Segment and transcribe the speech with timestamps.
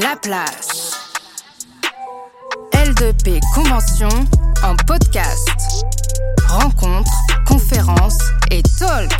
[0.00, 0.92] La place.
[2.72, 4.08] L2P Convention
[4.62, 5.48] en podcast.
[6.46, 7.10] Rencontres,
[7.46, 8.18] conférences
[8.50, 9.10] et talk.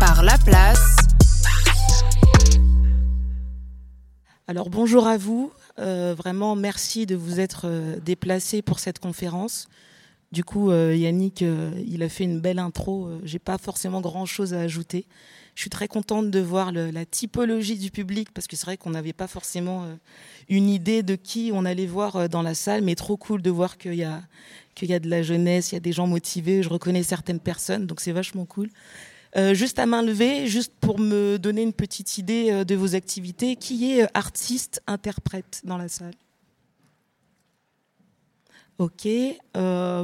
[0.00, 0.96] Par La Place.
[4.46, 5.52] Alors bonjour à vous.
[5.78, 9.68] Euh, vraiment merci de vous être euh, déplacé pour cette conférence.
[10.32, 11.42] Du coup, euh, Yannick,
[11.86, 13.10] il a fait une belle intro.
[13.22, 15.06] J'ai pas forcément grand chose à ajouter.
[15.54, 18.90] Je suis très contente de voir la typologie du public parce que c'est vrai qu'on
[18.90, 19.94] n'avait pas forcément euh,
[20.48, 23.50] une idée de qui on allait voir euh, dans la salle, mais trop cool de
[23.50, 24.22] voir qu'il y a
[24.74, 26.62] qu'il y a de la jeunesse, il y a des gens motivés.
[26.62, 28.70] Je reconnais certaines personnes, donc c'est vachement cool.
[29.36, 33.56] Euh, juste à main levée, juste pour me donner une petite idée de vos activités,
[33.56, 36.14] qui est artiste, interprète dans la salle?
[38.78, 39.06] Ok,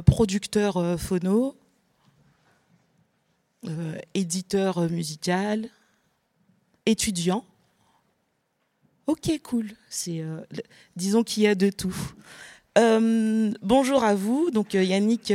[0.05, 1.59] producteur phono,
[3.67, 5.69] euh, éditeur musical,
[6.87, 7.45] étudiant.
[9.09, 9.73] Ok, cool.
[10.09, 10.45] Euh,
[10.95, 11.97] disons qu'il y a de tout.
[12.77, 14.51] Euh, bonjour à vous.
[14.53, 15.33] Donc Yannick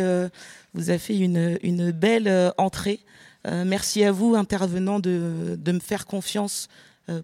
[0.73, 3.01] vous a fait une, une belle entrée.
[3.45, 6.69] merci à vous, intervenants, de, de me faire confiance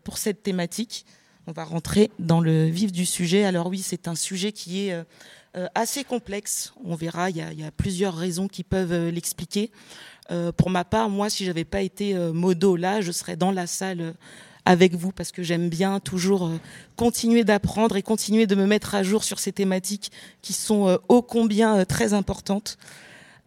[0.04, 1.06] pour cette thématique.
[1.50, 3.44] On va rentrer dans le vif du sujet.
[3.44, 4.96] Alors oui, c'est un sujet qui est
[5.74, 6.74] assez complexe.
[6.86, 9.72] On verra, il y a, plusieurs raisons qui peuvent l'expliquer.
[10.32, 13.52] Euh, pour ma part, moi, si j'avais pas été euh, modo là, je serais dans
[13.52, 14.12] la salle euh,
[14.66, 16.52] avec vous parce que j'aime bien toujours
[16.96, 20.12] continuer d'apprendre et continuer de me mettre à jour sur ces thématiques
[20.44, 22.78] qui sont ô combien très importantes.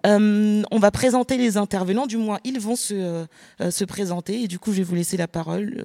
[0.04, 3.24] on va présenter les intervenants, du moins ils vont se,
[3.70, 5.84] se présenter et du coup je vais vous laisser la parole.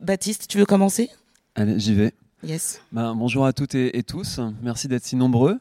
[0.00, 1.10] Baptiste, tu veux commencer?
[1.56, 2.12] Allez, j'y vais.
[2.44, 2.80] Yes.
[2.92, 4.38] Ben, bonjour à toutes et tous.
[4.62, 5.58] Merci d'être si nombreux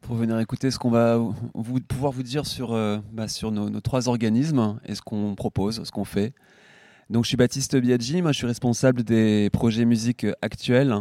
[0.00, 3.80] pour venir écouter ce qu'on va vous, pouvoir vous dire sur, euh, bah, sur nos,
[3.80, 6.32] trois organismes et ce qu'on propose, ce qu'on fait.
[7.10, 10.94] Donc, je suis Baptiste Biaggi, moi je suis responsable des projets musique actuelle,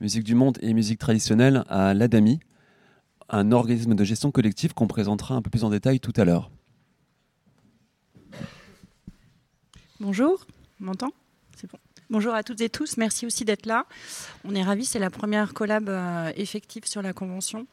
[0.00, 2.40] musique du monde et musique traditionnelle à l'ADAMI,
[3.28, 6.50] un organisme de gestion collective qu'on présentera un peu plus en détail tout à l'heure.
[10.00, 10.46] Bonjour,
[10.80, 11.25] on m'entend C'est bon.
[12.08, 13.84] Bonjour à toutes et tous, merci aussi d'être là.
[14.44, 17.66] On est ravis, c'est la première collab euh, effective sur la convention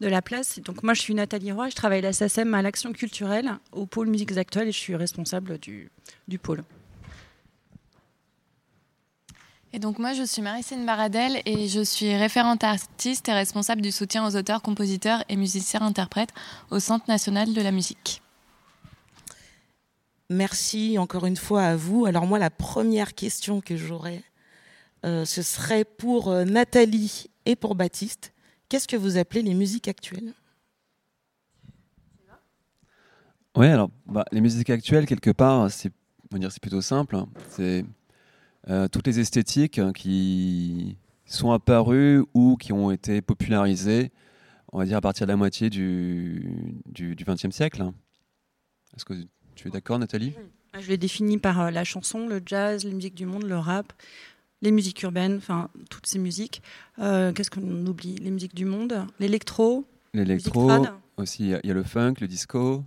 [0.00, 0.58] de la place.
[0.58, 4.08] Donc moi, je suis Nathalie Roy, je travaille à la à l'action culturelle au pôle
[4.08, 5.90] musiques actuelles et je suis responsable du,
[6.42, 6.64] pôle.
[9.72, 13.92] Et donc moi, je suis Maricine Baradel et je suis référente artiste et responsable du
[13.92, 16.34] soutien aux auteurs, compositeurs et musiciens-interprètes
[16.72, 18.22] au Centre national de la musique.
[20.30, 22.06] Merci encore une fois à vous.
[22.06, 24.22] Alors moi, la première question que j'aurais,
[25.04, 28.32] euh, ce serait pour euh, Nathalie et pour Baptiste.
[28.68, 30.34] Qu'est-ce que vous appelez les musiques actuelles?
[33.56, 35.92] Oui, alors bah, les musiques actuelles, quelque part, c'est
[36.50, 37.16] c'est plutôt simple.
[37.50, 37.84] C'est
[38.68, 44.12] euh, toutes les esthétiques hein, qui sont apparues ou qui ont été popularisées,
[44.72, 47.90] on va dire à partir de la moitié du, XXe siècle.
[49.06, 49.14] Que
[49.58, 50.34] tu es d'accord, Nathalie
[50.78, 53.92] Je l'ai défini par euh, la chanson, le jazz, la musique du monde, le rap,
[54.62, 56.62] les musiques urbaines, enfin toutes ces musiques.
[57.00, 58.14] Euh, qu'est-ce qu'on oublie?
[58.16, 59.84] Les musiques du monde, l'électro.
[60.14, 60.70] L'électro,
[61.16, 62.84] aussi il y, a le funk, le disco.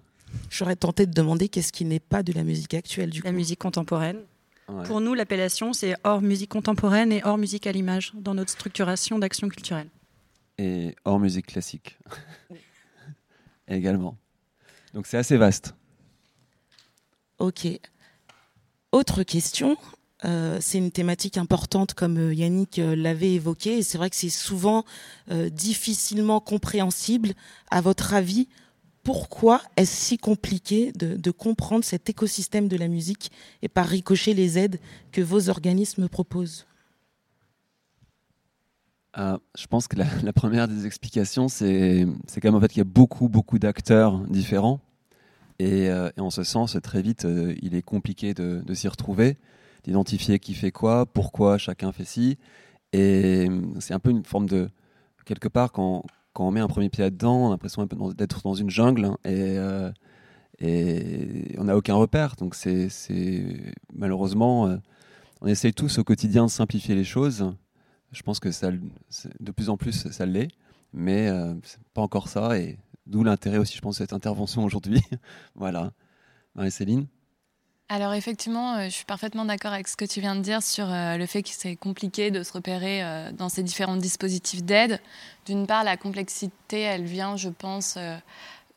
[0.49, 3.59] J'aurais tenté de demander qu'est-ce qui n'est pas de la musique actuelle du La musique
[3.59, 4.21] contemporaine.
[4.85, 9.19] Pour nous, l'appellation c'est hors musique contemporaine et hors musique à l'image dans notre structuration
[9.19, 9.89] d'action culturelle.
[10.57, 11.99] Et hors musique classique
[13.67, 14.17] également.
[14.93, 15.75] Donc c'est assez vaste.
[17.41, 17.67] Ok.
[18.91, 19.75] Autre question.
[20.25, 24.15] Euh, c'est une thématique importante comme euh, Yannick euh, l'avait évoqué et c'est vrai que
[24.15, 24.85] c'est souvent
[25.51, 27.33] difficilement compréhensible.
[27.71, 28.47] À votre avis,
[29.01, 33.31] pourquoi est-ce si compliqué de, comprendre cet écosystème de la musique
[33.63, 34.79] et par ricochet les aides
[35.11, 36.67] que vos organismes proposent?
[39.15, 42.05] Je pense que la, première des explications, c'est
[42.39, 44.79] quand même qu'il y a beaucoup, beaucoup d'acteurs différents.
[45.61, 47.27] Et, en ce sens, très vite,
[47.61, 49.37] il est compliqué de s'y retrouver
[49.83, 52.37] d'identifier qui fait quoi, pourquoi chacun fait ci.
[52.93, 53.47] Et
[53.79, 54.69] c'est un peu une forme de.
[55.25, 56.03] Quelque part, quand,
[56.37, 59.57] on met un premier pied là-dedans, on a l'impression d'être dans une jungle hein, et,
[59.57, 59.91] euh,
[61.57, 62.35] on n'a aucun repère.
[62.37, 62.89] Donc, c'est
[63.93, 64.77] malheureusement, euh,
[65.41, 67.53] on essaye tous au quotidien de simplifier les choses.
[68.11, 68.49] Je pense que
[69.39, 70.49] de plus en plus, ça l'est,
[70.91, 72.51] mais euh, c'est pas encore ça.
[73.05, 75.01] D'où l'intérêt aussi, je pense, de cette intervention aujourd'hui.
[75.55, 75.91] voilà.
[76.55, 77.07] Marie-Céline?
[77.93, 80.89] Alors effectivement, euh, je suis parfaitement d'accord avec ce que tu viens de dire sur
[80.89, 85.01] euh, le fait que c'est compliqué de se repérer euh, dans ces différents dispositifs d'aide.
[85.45, 87.97] D'une part, la complexité, elle vient, je pense,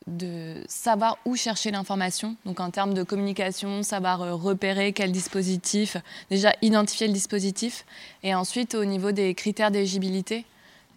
[0.07, 5.95] de savoir où chercher l'information, donc en termes de communication, savoir repérer quel dispositif,
[6.29, 7.85] déjà identifier le dispositif,
[8.21, 10.45] et ensuite au niveau des critères d'éligibilité,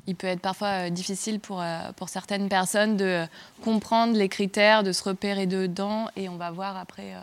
[0.09, 1.63] il peut être parfois euh, difficile pour,
[1.97, 3.25] pour certaines personnes de
[3.63, 7.15] comprendre les critères, de se repérer dedans, et on va voir après,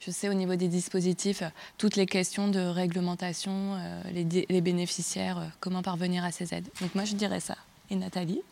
[0.00, 1.42] je sais au niveau des dispositifs,
[1.78, 3.78] toutes les questions de réglementation,
[4.12, 6.68] les, les bénéficiaires, comment parvenir à ces aides.
[6.80, 7.56] Donc moi je dirais ça.
[7.90, 8.42] Et Nathalie?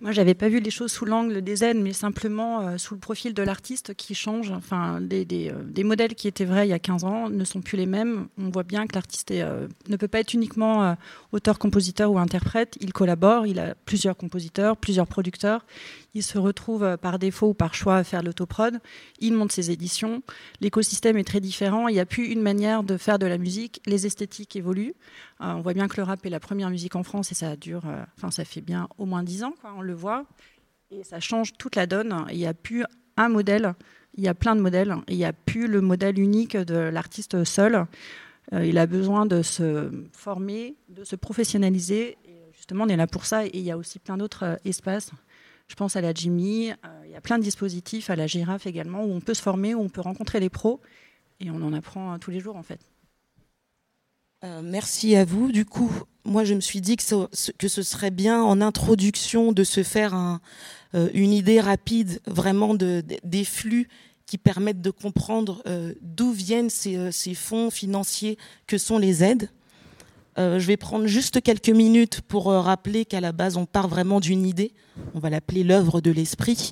[0.00, 3.00] Moi, j'avais pas vu les choses sous l'angle des aides, mais simplement euh, sous le
[3.00, 4.50] profil de l'artiste qui change.
[4.50, 7.76] Enfin, des, euh, modèles qui étaient vrais il y a 15 ans ne sont plus
[7.76, 8.28] les mêmes.
[8.38, 10.96] On voit bien que l'artiste euh, ne peut pas être uniquement
[11.32, 12.76] auteur, compositeur ou interprète.
[12.80, 15.64] Il collabore, il a plusieurs compositeurs, plusieurs producteurs
[16.18, 18.80] il se retrouve euh, par défaut ou par choix à faire l'autoprod,
[19.20, 20.22] il monte ses éditions,
[20.60, 23.80] l'écosystème est très différent, il n'y a plus une manière de faire de la musique,
[23.86, 24.94] les esthétiques évoluent.
[25.40, 27.56] Euh, on voit bien que le rap est la première musique en France et ça
[27.56, 30.26] dure, euh, enfin ça fait bien au moins dix ans, on le voit,
[30.90, 32.26] et ça change toute la donne.
[32.30, 32.84] Il n'y a plus
[33.16, 33.74] un modèle,
[34.14, 37.44] il y a plein de modèles, il n'y a plus le modèle unique de l'artiste
[37.44, 37.86] seul.
[38.52, 42.16] il a besoin de se former, de se professionnaliser.
[42.54, 43.44] Justement, on est là pour ça.
[43.44, 45.12] Et il y a aussi plein d'autres espaces
[45.68, 46.70] je pense à la Jimmy.
[46.70, 46.74] Euh,
[47.04, 49.74] il y a plein de dispositifs, à la girafe également, où on peut se former,
[49.74, 50.80] où on peut rencontrer les pros.
[51.40, 52.80] Et on en apprend euh, tous les jours, en fait.
[54.44, 55.52] Euh, merci à vous.
[55.52, 55.92] Du coup,
[56.24, 60.40] moi, je me suis dit que ce, serait bien en introduction de se faire un,
[61.12, 63.88] une idée rapide vraiment de, des flux
[64.26, 65.62] qui permettent de comprendre
[66.02, 69.50] d'où viennent ces, fonds financiers que sont les aides.
[70.38, 73.88] Euh, je vais prendre juste quelques minutes pour euh, rappeler qu'à la base, on part
[73.88, 74.72] vraiment d'une idée,
[75.14, 76.70] on va l'appeler l'œuvre de l'esprit,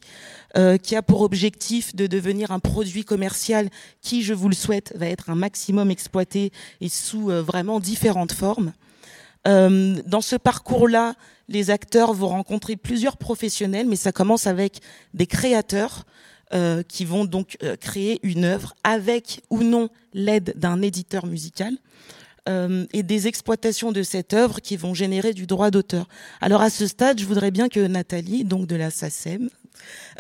[0.57, 3.69] euh, qui a pour objectif de devenir un produit commercial
[4.03, 8.73] qui, je vous le souhaite, va être un maximum exploité et sous vraiment différentes formes.
[9.45, 11.15] dans ce parcours-là,
[11.49, 14.81] les acteurs vont rencontrer plusieurs professionnels, mais ça commence avec
[15.15, 16.05] des créateurs
[16.89, 21.77] qui vont donc créer une œuvre avec ou non l'aide d'un éditeur musical.
[22.49, 26.07] Euh, et des exploitations de cette œuvre qui vont générer du droit d'auteur.
[26.41, 29.51] Alors à ce stade, je voudrais bien que Nathalie, donc de la SACEM,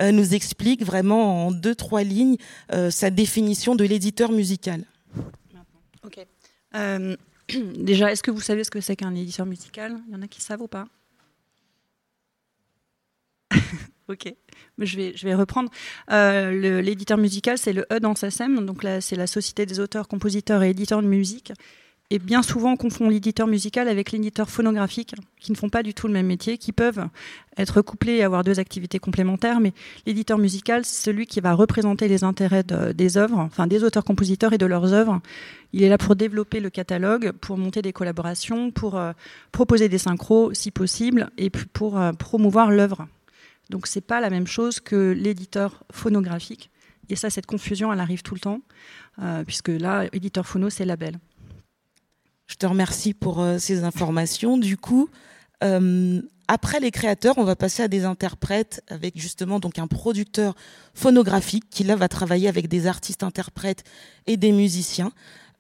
[0.01, 2.37] euh, nous explique vraiment en deux trois lignes
[2.73, 4.85] euh, sa définition de l'éditeur musical.
[6.05, 6.27] Ok.
[7.77, 9.97] déjà, est-ce que vous savez ce que c'est qu'un éditeur musical?
[10.09, 10.87] Il y en a qui savent ou pas?
[14.09, 14.33] Ok,
[14.79, 15.69] je vais, reprendre.
[16.09, 20.63] L'éditeur musical, c'est le E dans SACEM, donc là, c'est la Société des auteurs, compositeurs
[20.63, 21.53] et éditeurs de musique.
[22.11, 25.93] Et bien souvent, on confond l'éditeur musical avec l'éditeur phonographique, qui ne font pas du
[25.93, 27.09] tout le même métier, qui peuvent
[27.57, 29.59] être couplés et avoir deux activités complémentaires.
[29.59, 29.73] Mais
[30.07, 34.59] l'éditeur musical, c'est celui qui va représenter les intérêts des œuvres, enfin des auteurs-compositeurs et
[34.59, 35.21] de leurs œuvres.
[35.73, 39.13] Il est là pour développer le catalogue, pour monter des collaborations, pour euh,
[39.51, 43.09] proposer des synchros si possible, et pour euh, promouvoir l'œuvre.
[43.71, 46.71] Donc c'est pas la même chose que l'éditeur phonographique.
[47.09, 48.61] Et ça, cette confusion, elle arrive tout le temps,
[49.21, 51.19] euh, puisque là, éditeur phono, c'est label.
[52.47, 54.57] Je te remercie pour euh, ces informations.
[54.57, 55.09] Du coup,
[55.65, 60.55] euh, après les créateurs, on va passer à des interprètes avec justement donc un producteur
[60.95, 63.85] phonographique qui là va travailler avec des artistes interprètes
[64.27, 65.13] et des musiciens.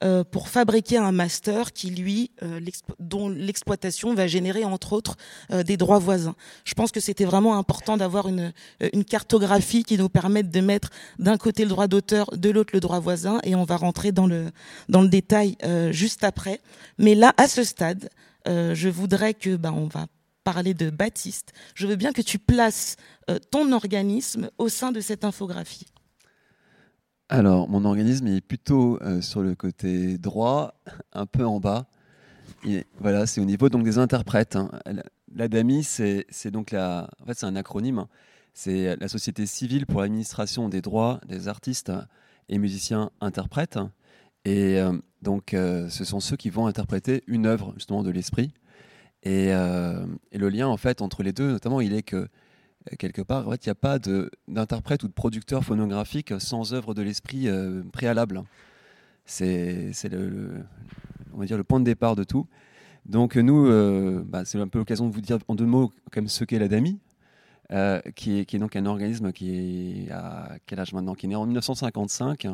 [0.04, 2.60] Euh, pour fabriquer un master qui lui euh,
[2.98, 5.16] dont l'exploitation va générer entre autres
[5.50, 6.34] euh, des droits voisins.
[6.66, 8.52] Je pense que c'était vraiment important d'avoir une,
[8.92, 12.80] une cartographie qui nous permette de mettre d'un côté le droit d'auteur, de l'autre le
[12.80, 14.50] droit voisin, et on va rentrer dans le
[14.90, 15.56] dans le détail
[15.92, 16.60] juste après.
[16.98, 18.10] Mais là, à ce stade,
[18.46, 20.08] je voudrais que ben on va
[20.44, 21.52] parler de Baptiste.
[21.74, 22.96] Je veux bien que tu places
[23.50, 25.86] ton organisme au sein de cette infographie.
[27.28, 30.74] Alors, mon organisme est plutôt euh, sur le côté droit,
[31.12, 31.86] un peu en bas.
[33.00, 34.54] voilà, c'est au niveau donc des interprètes.
[34.54, 34.70] Hein.
[35.34, 37.98] L'ADAMI, c'est donc la, en fait, c'est un acronyme.
[37.98, 38.08] Hein.
[38.54, 41.92] C'est la Société civile pour l'administration des droits des artistes
[42.48, 43.78] et musiciens interprètes.
[44.44, 48.52] Et euh, donc, euh, ce sont ceux qui vont interpréter une œuvre justement de l'esprit.
[49.24, 52.28] Et, et, le lien en fait entre les deux, notamment, il est que
[52.98, 53.98] quelque part, en il n'y a pas
[54.48, 58.42] d'interprète ou de producteur phonographique sans œuvre de l'esprit euh, préalable.
[59.24, 60.64] C'est le,
[61.32, 62.46] on va dire le point de départ de tout.
[63.06, 65.92] Donc nous, euh, bah, c'est un peu l'occasion de vous dire en deux mots
[66.26, 66.98] ce qu'est la DAMI,
[67.72, 70.08] euh, qui, est, donc un organisme qui est
[70.66, 72.46] quel âge maintenant Qui est né en 1955.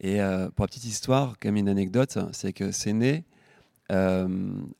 [0.00, 0.18] Et
[0.56, 3.24] pour la petite histoire, comme une anecdote, c'est que c'est né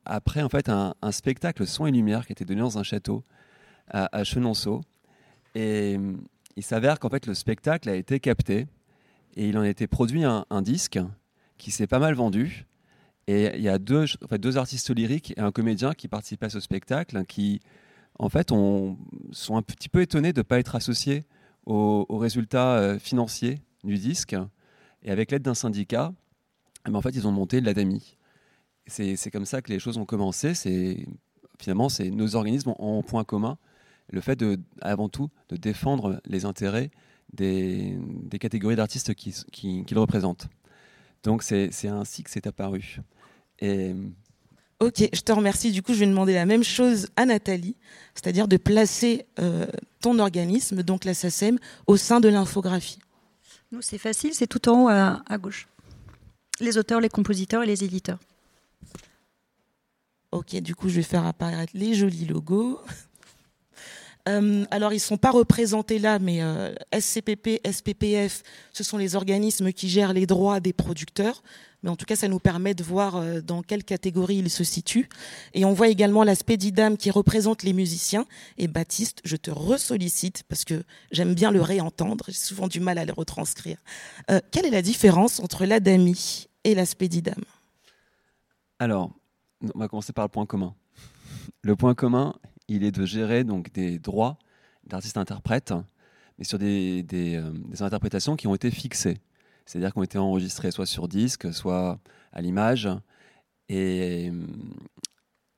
[0.05, 3.23] après en fait un, un, spectacle son et lumière qui était donné dans un château
[3.93, 4.81] à, Chenonceau.
[5.55, 6.17] Et euh,
[6.57, 8.67] il s'avère qu'en fait, le spectacle a été capté
[9.37, 10.99] et il en a été produit un, disque
[11.59, 12.67] qui s'est pas mal vendu.
[13.29, 16.51] Et il y a deux, en deux artistes lyriques et un comédien qui participaient à
[16.51, 17.61] ce spectacle qui,
[18.19, 21.25] en fait, sont un petit peu étonnés de ne pas être associés
[21.65, 24.37] aux, résultats financiers du disque.
[25.03, 26.13] Et avec l'aide d'un syndicat,
[26.87, 28.19] eh ben, en fait, ils ont monté l'ADAMI.
[28.87, 30.53] C'est comme ça que les choses ont commencé.
[31.59, 33.57] Finalement, nos organismes ont point commun
[34.13, 36.91] le fait de, avant tout, de défendre les intérêts
[37.33, 37.99] des,
[38.39, 39.35] catégories d'artistes qu'ils
[39.85, 40.49] qui, représentent.
[41.25, 43.01] Donc c'est ainsi que c'est apparu.
[43.61, 43.95] Et...
[44.81, 45.71] Ok, je te remercie.
[45.71, 47.77] Du coup, je vais demander la même chose à Nathalie,
[48.15, 49.67] c'est-à-dire de placer euh,
[50.01, 52.99] ton organisme, donc la SACEM, au sein de l'infographie.
[53.71, 55.69] Nous, c'est facile, c'est tout en haut à, à gauche.
[56.61, 58.19] Les auteurs, les compositeurs et les éditeurs.
[60.33, 62.81] Ok, du coup, je vais faire apparaître les jolis logos.
[64.29, 69.17] Euh, alors, ils ne sont pas représentés là, mais euh, SCPP, SPPF, ce sont les
[69.17, 71.43] organismes qui gèrent les droits des producteurs.
[71.83, 74.63] Mais en tout cas, ça nous permet de voir euh, dans quelle catégorie ils se
[74.63, 75.09] situent.
[75.55, 78.27] Et on voit également l'aspect d'IDAM qui représente les musiciens.
[78.59, 82.27] Et Baptiste, je te ressollicite parce que j'aime bien le réentendre.
[82.29, 83.79] J'ai souvent du mal à le retranscrire.
[84.53, 87.43] quelle est la différence entre l'ADAMI et l'aspect d'IDAM
[88.79, 89.11] Alors,
[89.75, 90.75] on va commencer par le point commun.
[91.63, 92.35] Le point commun,
[92.73, 94.39] il est de gérer donc des droits
[94.87, 95.75] d'artistes-interprètes,
[96.39, 99.19] mais sur des, euh, des, interprétations qui ont été fixées,
[99.67, 102.01] c'est-à-dire qui ont été enregistrées soit sur disque, soit
[102.33, 102.89] à l'image.
[103.69, 104.47] Et euh,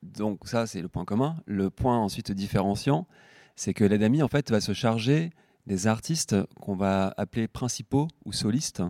[0.03, 1.37] donc ça, c'est le point commun.
[1.45, 3.07] Le point ensuite différenciant,
[3.55, 5.31] c'est que l'ADAMI en fait va se charger
[5.65, 8.83] des artistes qu'on va appeler principaux ou solistes,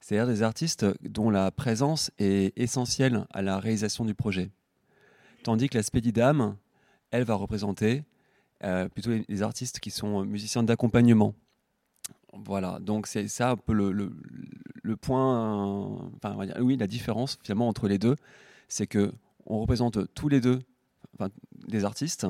[0.00, 4.50] c'est-à-dire des artistes dont la présence est essentielle à la réalisation du projet.
[5.42, 6.56] Tandis que la Spédidam,
[7.10, 8.04] elle va représenter
[8.64, 11.34] euh, plutôt les, artistes qui sont musiciens d'accompagnement.
[12.32, 17.88] Voilà, donc c'est ça un peu le, le, point, enfin, oui, la différence finalement entre
[17.88, 18.16] les deux,
[18.68, 19.12] c'est que
[19.46, 20.60] on représente tous les deux
[21.68, 22.26] des artistes,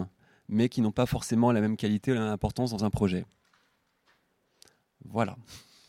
[0.48, 3.26] mais qui n'ont pas forcément la même qualité la même importance dans un projet.
[5.04, 5.36] Voilà.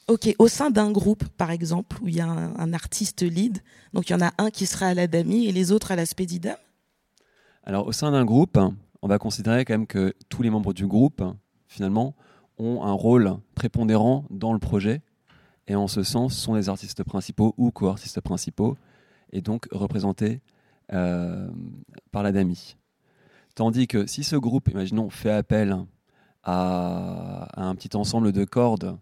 [0.08, 3.60] Ok, au sein d'un groupe, par exemple, où il y a un, artiste lead,
[3.94, 5.96] donc il y en a un qui sera à la DAMI et les autres à
[5.96, 6.56] la Spédidam?
[7.68, 8.58] Alors, au sein d'un groupe,
[9.02, 11.22] on va considérer quand même que tous les membres du groupe,
[11.68, 12.16] finalement,
[12.58, 15.02] ont un rôle prépondérant dans le projet.
[15.68, 18.78] Et en ce sens, sont les artistes principaux ou co-artistes principaux,
[19.34, 20.40] et donc représentés
[20.94, 21.50] euh,
[22.14, 22.78] par la DAMI.
[23.54, 25.76] Tandis que si ce groupe, imaginons, fait appel
[26.44, 28.98] à, un petit ensemble de cordes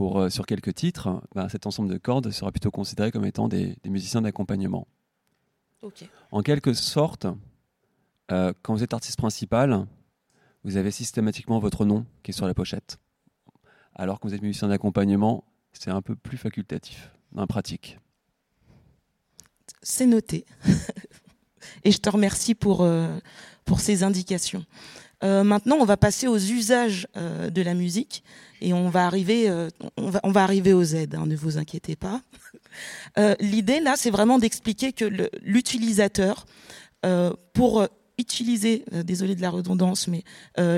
[0.00, 3.76] euh, sur quelques titres, ben, cet ensemble de cordes sera plutôt considéré comme étant des
[3.84, 4.86] musiciens d'accompagnement.
[6.32, 7.26] En quelque sorte,
[8.32, 9.86] euh, quand vous êtes artiste principal,
[10.64, 12.98] vous avez systématiquement votre nom qui est sur la pochette.
[13.94, 17.98] Alors que vous êtes musicien d'accompagnement, c'est un peu plus facultatif dans la pratique.
[19.82, 20.44] C'est noté.
[21.84, 23.18] Et je te remercie pour, euh,
[23.64, 24.64] pour ces indications.
[25.24, 28.22] Euh, maintenant, on va passer aux usages de la musique
[28.60, 29.48] et on va arriver,
[29.96, 32.20] va, on va arriver aux aides, hein, ne vous inquiétez pas.
[33.18, 35.04] Euh, l'idée là, c'est vraiment d'expliquer que
[35.42, 36.46] l'utilisateur,
[37.04, 37.86] euh, pour euh,
[38.18, 40.24] utiliser, désolé de la redondance, mais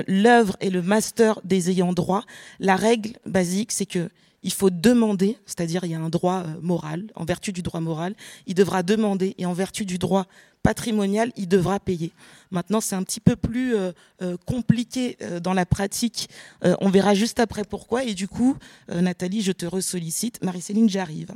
[0.07, 2.25] l'œuvre et le master des ayants droit,
[2.59, 4.09] la règle basique, c'est que
[4.43, 8.13] il faut demander, c'est-à-dire il y a un droit moral, en vertu du droit moral,
[8.45, 10.27] il devra demander, et en vertu du droit
[10.63, 12.11] patrimonial, il devra payer.
[12.51, 13.75] Maintenant, c'est un petit peu plus
[14.45, 16.29] compliqué dans la pratique.
[16.61, 18.03] on verra juste après pourquoi.
[18.03, 18.57] Et du coup,
[18.89, 20.43] Nathalie, je te ressollicite.
[20.43, 21.33] Marie-Céline, j'arrive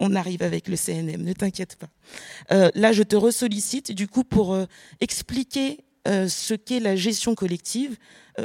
[0.00, 1.88] on arrive avec le CNM, ne t'inquiète pas.
[2.52, 4.66] Euh, là, je te ressollicite du coup pour euh,
[5.00, 7.96] expliquer euh, ce qu'est la gestion collective,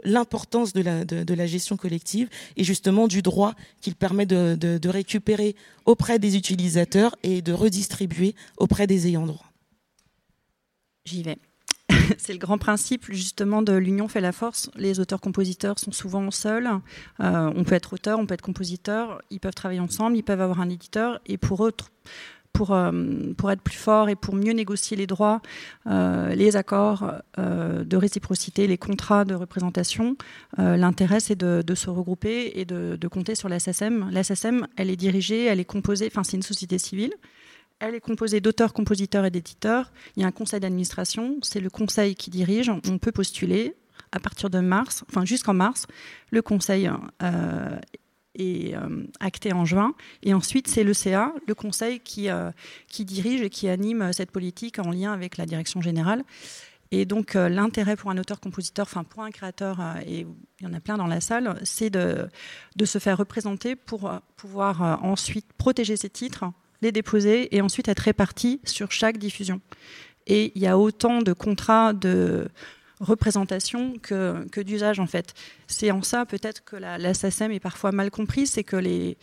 [0.03, 4.89] l'importance de la, de, la, gestion collective et justement du droit qu'il permet de, de,
[4.89, 5.55] récupérer
[5.86, 9.49] auprès des utilisateurs et de redistribuer auprès des ayants droit.
[11.10, 11.39] J'y vais.
[12.20, 14.70] c'est le grand principe justement de l'union fait la force.
[14.75, 16.70] Les auteurs-compositeurs sont souvent seuls.
[17.20, 19.20] Euh, on peut être auteur, on peut être compositeur.
[19.32, 21.20] Ils peuvent travailler ensemble, ils peuvent avoir un éditeur.
[21.25, 21.72] Et pour euh,
[23.50, 25.42] être plus fort et pour mieux négocier les droits,
[25.88, 30.16] euh, les accords de réciprocité, les contrats de représentation,
[30.58, 34.12] l'intérêt c'est de, se regrouper et de, de compter sur la SSM.
[34.12, 37.13] La SSM, elle est dirigée, elle est composée, enfin c'est une société civile.
[37.79, 39.91] Elle est composée d'auteurs, compositeurs et d'éditeurs.
[40.15, 41.38] Il y a un conseil d'administration.
[41.41, 42.69] C'est le conseil qui dirige.
[42.69, 43.75] On peut postuler
[44.12, 45.88] à partir de mars, enfin jusqu'en mars.
[46.29, 46.89] Le conseil
[47.24, 47.79] euh,
[48.36, 49.93] est euh, acté en juin.
[50.24, 52.51] Et ensuite, c'est le CA, le conseil qui, euh,
[52.88, 56.24] qui dirige et qui anime cette politique en lien avec la direction générale.
[56.91, 60.25] Et donc, l'intérêt pour un auteur-compositeur, enfin pour un créateur, et
[60.59, 62.27] il y en a plein dans la salle, c'est de,
[62.75, 66.45] de se faire représenter pour pouvoir ensuite protéger ses titres
[66.81, 69.62] les déposer et ensuite être répartis sur chaque diffusion.
[70.27, 72.50] Et il y a autant de contrats de
[73.00, 75.33] représentation que, que d'usage en fait.
[75.67, 79.17] C'est en ça peut-être que la, la est parfois mal comprise, c'est que les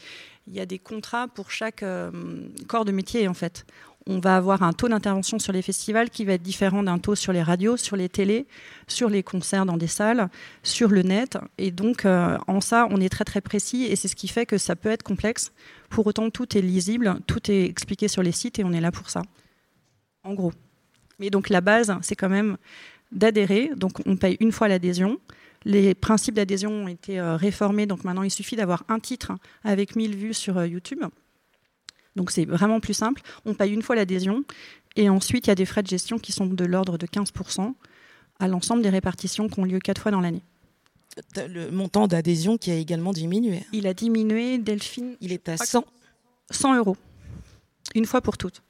[0.49, 2.11] il y a des contrats pour chaque euh,
[2.69, 3.67] corps de métier en fait.
[4.09, 7.17] On va avoir un taux d'intervention sur les festivals qui va être différent d'un taux
[7.17, 8.47] sur les radios, sur les télés,
[8.87, 10.29] sur les concerts dans des salles,
[10.63, 11.39] sur le net.
[11.59, 14.47] Et donc, euh, en ça, on est très très précis et c'est ce qui fait
[14.47, 15.53] que ça peut être complexe.
[15.91, 18.93] Pour autant, tout est lisible, tout est expliqué sur les sites et on est là
[18.93, 19.23] pour ça.
[20.23, 20.53] En gros.
[21.19, 22.59] Mais donc, la base, c'est quand même
[23.11, 23.73] d'adhérer.
[23.75, 25.19] Donc, on paye une fois l'adhésion.
[25.65, 29.33] Les principes d'adhésion ont été euh, réformés, donc maintenant il suffit d'avoir un titre
[29.65, 31.03] avec 1000 vues sur euh, YouTube.
[32.17, 33.23] Donc c'est vraiment plus simple.
[33.45, 34.43] On paye une fois l'adhésion
[34.97, 37.75] et ensuite il y a des frais de gestion qui sont de l'ordre de 15%
[38.39, 40.43] à l'ensemble des répartitions qui ont lieu quatre fois dans l'année.
[41.37, 43.63] Le montant d'adhésion qui a également diminué.
[43.73, 45.17] Il a diminué, Delphine.
[45.21, 45.85] Il est à 100.
[46.51, 46.97] 100 euros.
[47.95, 48.63] Une fois pour toutes.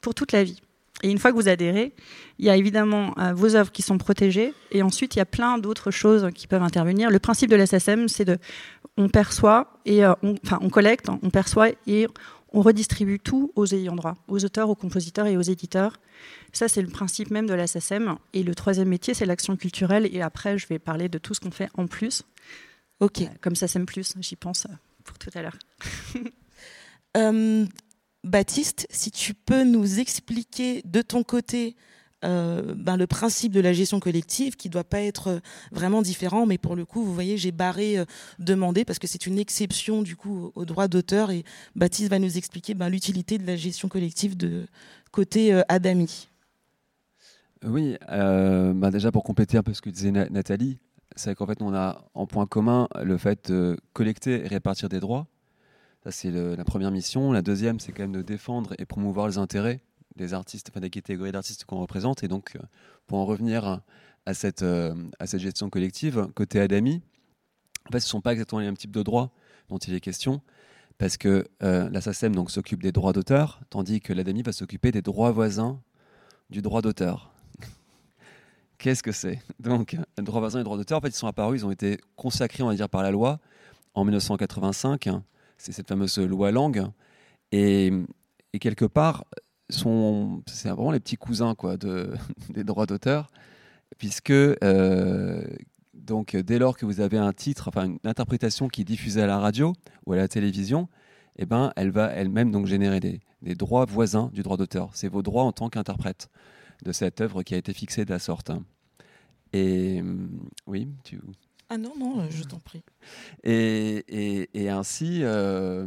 [0.00, 0.60] Pour toute la vie.
[1.02, 1.92] Et une fois que vous adhérez,
[2.38, 5.26] il y a évidemment euh, vos œuvres qui sont protégées, et ensuite il y a
[5.26, 7.10] plein d'autres choses qui peuvent intervenir.
[7.10, 8.38] Le principe de l'SSM, c'est de,
[8.96, 12.06] on perçoit et euh, on, enfin on collecte, on perçoit et
[12.54, 15.98] on redistribue tout aux ayants droit, aux auteurs, aux compositeurs et aux éditeurs.
[16.52, 18.16] Ça, c'est le principe même de l'SSM.
[18.32, 20.08] Et le troisième métier, c'est l'action culturelle.
[20.14, 22.22] Et après, je vais parler de tout ce qu'on fait en plus.
[23.00, 23.22] Ok.
[23.22, 23.84] Euh, comme SSM+,
[24.20, 24.68] j'y pense
[25.02, 25.58] pour tout à l'heure.
[27.16, 27.66] euh,
[28.22, 31.74] Baptiste, si tu peux nous expliquer de ton côté
[32.24, 35.40] euh, ben, le principe de la gestion collective qui doit pas être
[35.72, 38.04] vraiment différent, mais pour le coup, vous voyez, j'ai barré euh,
[38.38, 41.44] demander parce que c'est une exception du coup au droit d'auteur et
[41.76, 44.66] Baptiste va nous expliquer ben, l'utilité de la gestion collective de
[45.12, 46.28] côté euh, Adami.
[47.66, 50.76] Oui, bah déjà pour compléter un peu ce que disait Nathalie,
[51.16, 55.00] c'est qu'en fait on a en point commun le fait de collecter et répartir des
[55.00, 55.26] droits.
[56.02, 57.32] Ça, c'est la première mission.
[57.32, 59.80] La deuxième, c'est quand même de défendre et promouvoir les intérêts
[60.16, 62.22] des artistes, enfin des catégories d'artistes qu'on représente.
[62.22, 62.60] Et donc, euh,
[63.06, 63.80] pour en revenir
[64.26, 67.02] à cette, euh, à cette gestion collective, côté Adami,
[67.88, 69.30] en fait, ce ne sont pas exactement les mêmes types de droits
[69.68, 70.40] dont il est question,
[70.98, 74.92] parce que euh, la SACEM donc, s'occupe des droits d'auteur, tandis que l'Adami va s'occuper
[74.92, 75.80] des droits voisins
[76.50, 77.32] du droit d'auteur.
[78.78, 79.42] Qu'est-ce que c'est?
[79.58, 81.98] Donc, les droits voisins et droits d'auteur, en fait, ils sont apparus, ils ont été
[82.16, 83.40] consacrés, on va dire, par la loi
[83.94, 85.08] en 1985
[85.64, 86.86] c'est cette fameuse loi Langue.
[87.52, 87.92] Et,
[88.60, 89.24] quelque part,
[89.70, 92.12] c'est vraiment les petits cousins quoi, de,
[92.50, 93.30] des droits d'auteur,
[93.98, 95.44] puisque euh,
[95.94, 99.26] donc, dès lors que vous avez un titre, enfin une interprétation qui est diffusée à
[99.26, 99.72] la radio
[100.06, 100.88] ou à la télévision,
[101.36, 104.90] eh ben, elle va elle-même donc générer des, des, droits voisins du droit d'auteur.
[104.92, 106.28] C'est vos droits en tant qu'interprète
[106.84, 108.50] de cette œuvre qui a été fixée de la sorte.
[109.52, 110.02] Et
[110.66, 111.20] oui, tu.
[111.70, 112.82] Ah non, non, je t'en prie.
[113.42, 115.86] Et, et, ainsi, euh,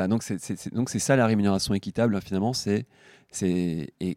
[0.00, 2.54] bah donc c'est donc c'est ça la rémunération équitable hein, finalement.
[2.54, 2.86] C'est
[3.30, 4.16] c'est et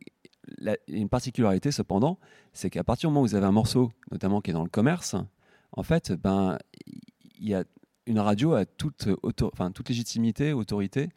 [0.88, 2.19] une particularité cependant,
[2.54, 4.69] c'est qu'à partir du moment où vous avez un morceau, notamment qui est dans le
[4.69, 5.17] commerce,
[5.74, 6.58] en fait, ben
[7.38, 7.65] il y a
[8.06, 11.10] une radio a toute auto, enfin toute légitimité, autorité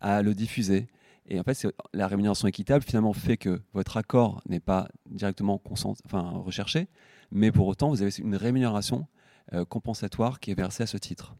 [0.00, 0.86] à le diffuser.
[1.26, 5.60] Et en fait, la rémunération équitable finalement fait que votre accord n'est pas directement
[6.04, 6.86] enfin, recherché,
[7.32, 9.08] mais pour autant, vous avez une rémunération
[9.52, 11.34] euh, compensatoire qui est versée à ce titre.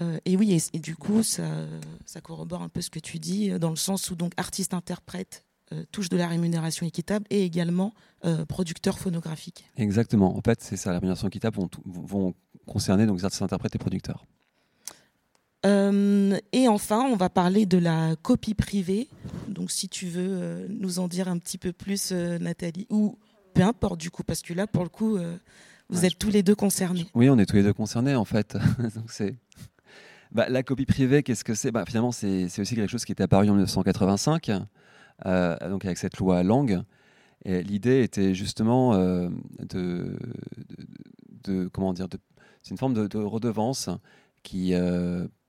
[0.00, 1.44] Euh, et oui, et, du coup, ça,
[2.06, 5.44] ça, corrobore un peu ce que tu dis, euh, dans le sens où donc artiste-interprète
[5.92, 7.94] touche de la rémunération équitable et également
[8.48, 9.70] producteur phonographique.
[9.76, 10.36] Exactement.
[10.36, 12.34] En fait, c'est ça, la rémunération équitable vont, vont
[12.66, 14.26] concerner donc les artistes-interprètes et producteurs.
[15.64, 19.06] et enfin, on va parler de la copie privée.
[19.46, 23.16] Donc, si tu veux nous en dire un petit peu plus, Nathalie, ou
[23.52, 25.36] peu importe du coup, parce que là, pour le coup, euh,
[25.88, 27.06] vous êtes tous les deux concernés.
[27.14, 28.56] Oui, on est tous les deux concernés en fait.
[28.94, 29.34] donc c'est
[30.32, 31.70] bah, la copie privée, qu'est-ce que c'est?
[31.70, 34.50] Bah, Finalement, c'est aussi quelque chose qui est apparu en 1985,
[35.26, 36.82] euh, donc avec cette loi langue.
[37.44, 40.18] L'idée était justement euh, de,
[41.72, 42.06] comment dire,
[42.62, 43.88] c'est une forme de, redevance
[44.42, 44.74] qui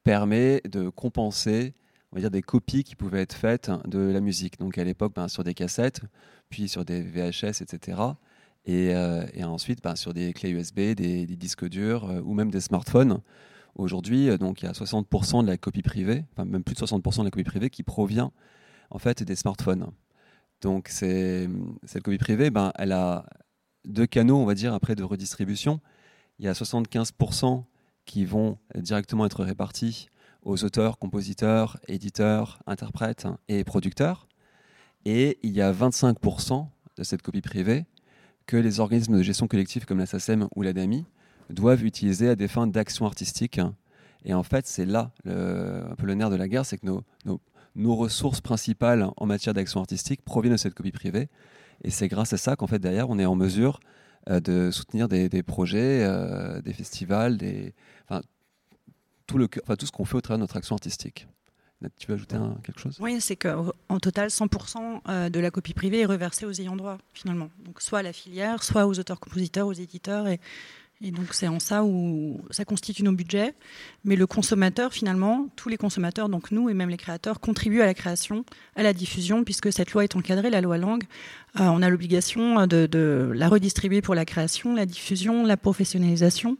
[0.03, 1.73] permet de compenser
[2.11, 4.59] on va dire, des copies qui pouvaient être faites de la musique.
[4.59, 6.01] Donc à l'époque, ben, sur des cassettes,
[6.49, 7.97] puis sur des VHS, etc.
[8.69, 12.61] Euh, et, ensuite ben, sur des clés USB, des, disques durs euh, ou même des
[12.61, 13.21] smartphones.
[13.75, 16.79] Aujourd'hui, euh, donc il y a 60% de la copie privée, enfin même plus de
[16.79, 18.31] 60% de la copie privée qui provient
[18.89, 19.91] en fait des smartphones.
[20.61, 23.25] Donc cette copie privée, ben, elle a
[23.85, 25.79] deux canaux, on va dire, après de redistribution.
[26.37, 27.63] Il y a 75%
[28.05, 30.09] qui vont directement être répartis
[30.43, 34.27] aux auteurs, compositeurs, éditeurs, interprètes et producteurs.
[35.05, 37.85] Et il y a 25% de cette copie privée
[38.45, 41.05] que les organismes de gestion collective comme la SACEM ou l'ADAMI
[41.51, 43.59] doivent utiliser à des fins d'action artistique.
[44.23, 47.03] Et en fait, c'est là un peu le nerf de la guerre, c'est que nos,
[47.75, 51.29] nos, ressources principales en matière d'action artistique proviennent de cette copie privée.
[51.83, 53.79] Et c'est grâce à ça qu'en fait, derrière, on est en mesure
[54.29, 57.73] euh, de soutenir des, des projets, euh, des festivals, des,
[59.25, 61.27] tout, le, enfin, tout ce qu'on fait au travers de notre action artistique.
[61.97, 62.97] Tu veux ajouter un, quelque chose?
[62.99, 66.99] Oui, c'est qu'en total, 100% euh, de la copie privée est reversée aux ayants droit,
[67.13, 67.49] finalement.
[67.65, 70.27] Donc, soit à la filière, soit aux auteurs-compositeurs, aux éditeurs.
[71.03, 73.53] Et donc c'est en ça où ça constitue nos budgets.
[74.05, 77.85] Mais le consommateur, finalement, tous les consommateurs, donc nous et même les créateurs, contribuent à
[77.85, 81.03] la création, à la diffusion, puisque cette loi est encadrée, la loi langue.
[81.59, 86.57] Euh, on a l'obligation de, la redistribuer pour la création, la diffusion, la professionnalisation.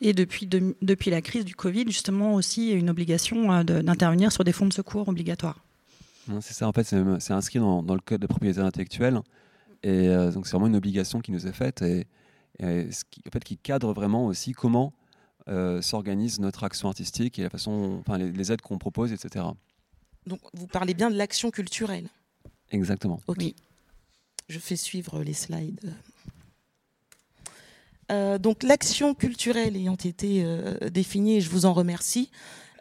[0.00, 4.42] Et depuis, de, depuis la crise du Covid, justement aussi une obligation euh, d'intervenir sur
[4.42, 5.64] des fonds de secours obligatoires.
[6.40, 9.20] C'est ça, en fait, c'est inscrit dans, le code de propriété intellectuelle.
[9.82, 11.84] Et euh, donc c'est vraiment une obligation qui nous est faite.
[12.58, 14.92] Et ce qui, en fait, qui cadre vraiment aussi comment
[15.48, 19.44] euh, s'organise notre action artistique et la façon, enfin, les, les aides qu'on propose, etc.
[20.26, 22.08] Donc, vous parlez bien de l'action culturelle.
[22.70, 23.20] Exactement.
[23.26, 23.36] Ok.
[23.38, 23.54] Oui.
[24.48, 25.94] Je fais suivre les slides.
[28.12, 32.30] Euh, donc, l'action culturelle ayant été euh, définie, et je vous en remercie.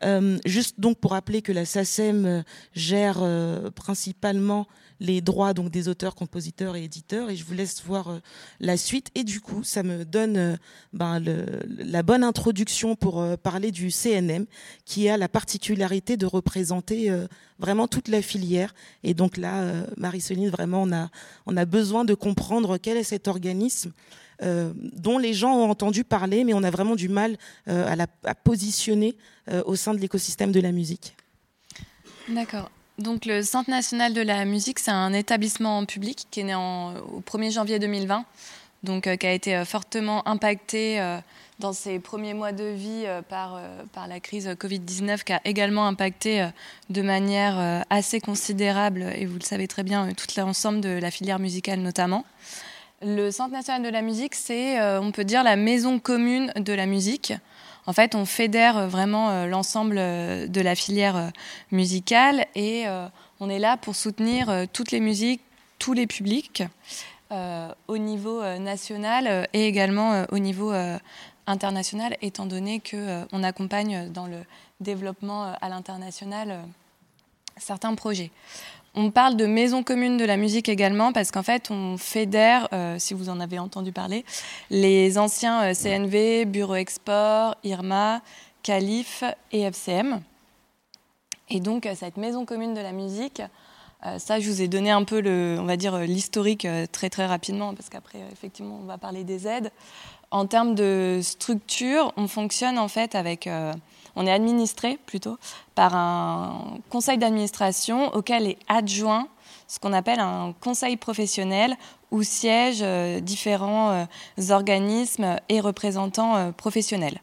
[0.04, 4.68] Euh, juste donc pour rappeler que la SACEM gère euh, principalement
[5.04, 7.30] les droits donc des auteurs, compositeurs et éditeurs.
[7.30, 8.20] Et je vous laisse voir euh,
[8.60, 9.10] la suite.
[9.16, 10.56] Et du coup, ça me donne euh,
[10.94, 11.22] ben,
[11.78, 14.46] la bonne introduction pour euh, parler du CNM,
[14.86, 17.28] qui a la particularité de représenter euh,
[17.60, 18.74] vraiment toute la filière.
[19.04, 20.88] Et donc là, euh, Marie-Céline, vraiment,
[21.46, 23.92] on a besoin de comprendre quel est cet organisme.
[24.42, 27.96] Euh, dont les gens ont entendu parler, mais on a vraiment du mal euh, à,
[27.96, 29.16] la, positionner
[29.50, 31.16] euh, au sein de l'écosystème de la musique.
[32.28, 32.72] D'accord.
[32.98, 37.22] Donc le Centre national de la musique, c'est un établissement public qui est né au
[37.22, 38.26] 1er janvier 2020,
[38.84, 41.02] donc qui a été fortement impacté
[41.58, 43.60] dans ses premiers mois de vie par,
[43.94, 46.48] par la crise Covid-19, qui a également impacté
[46.92, 51.40] de manière assez considérable, et vous le savez très bien, tout l'ensemble de la filière
[51.40, 52.26] musicale notamment.
[53.06, 56.86] Le Centre national de la musique, c'est, on peut dire, la maison commune de la
[56.86, 57.34] musique.
[57.86, 61.32] En fait, on fédère vraiment l'ensemble de la filière
[61.72, 62.86] musicale et
[63.42, 65.42] on est là pour soutenir toutes les musiques,
[65.80, 66.64] tous les publics,
[67.32, 70.72] euh, au niveau national et également au niveau
[71.46, 74.46] international, étant donné qu'on on accompagne dans le
[74.80, 76.60] développement à l'international
[77.58, 78.32] certains projets.
[78.96, 82.98] On parle de maison commune de la musique également parce qu'en fait, on fédère, euh,
[83.00, 84.24] si vous en avez entendu parler,
[84.70, 88.22] les anciens euh, CNV, Bureau Export, IRMA,
[88.62, 90.22] Calif et FCM.
[91.50, 93.42] Et donc, euh, cette maison commune de la musique,
[94.18, 95.24] ça, je vous ai donné un peu
[95.58, 99.72] on va dire, l'historique très très rapidement parce qu'après, effectivement, on va parler des aides.
[100.30, 103.48] En termes de structure, on fonctionne en fait avec
[104.16, 105.38] on est administré plutôt
[105.76, 109.28] par un conseil d'administration auquel est adjoint
[109.68, 111.76] ce qu'on appelle un conseil professionnel
[112.12, 117.20] où siègent euh, différents euh, organismes et représentants euh, professionnels.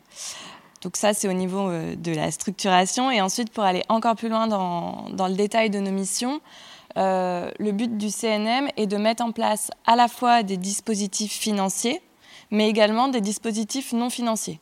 [0.82, 3.10] Donc ça, c'est au niveau de la structuration.
[3.10, 6.40] Et ensuite, pour aller encore plus loin dans, le détail de nos missions,
[6.96, 12.00] le but du CNM est de mettre en place à la fois des dispositifs financiers,
[12.50, 14.58] mais également des dispositifs non financiers.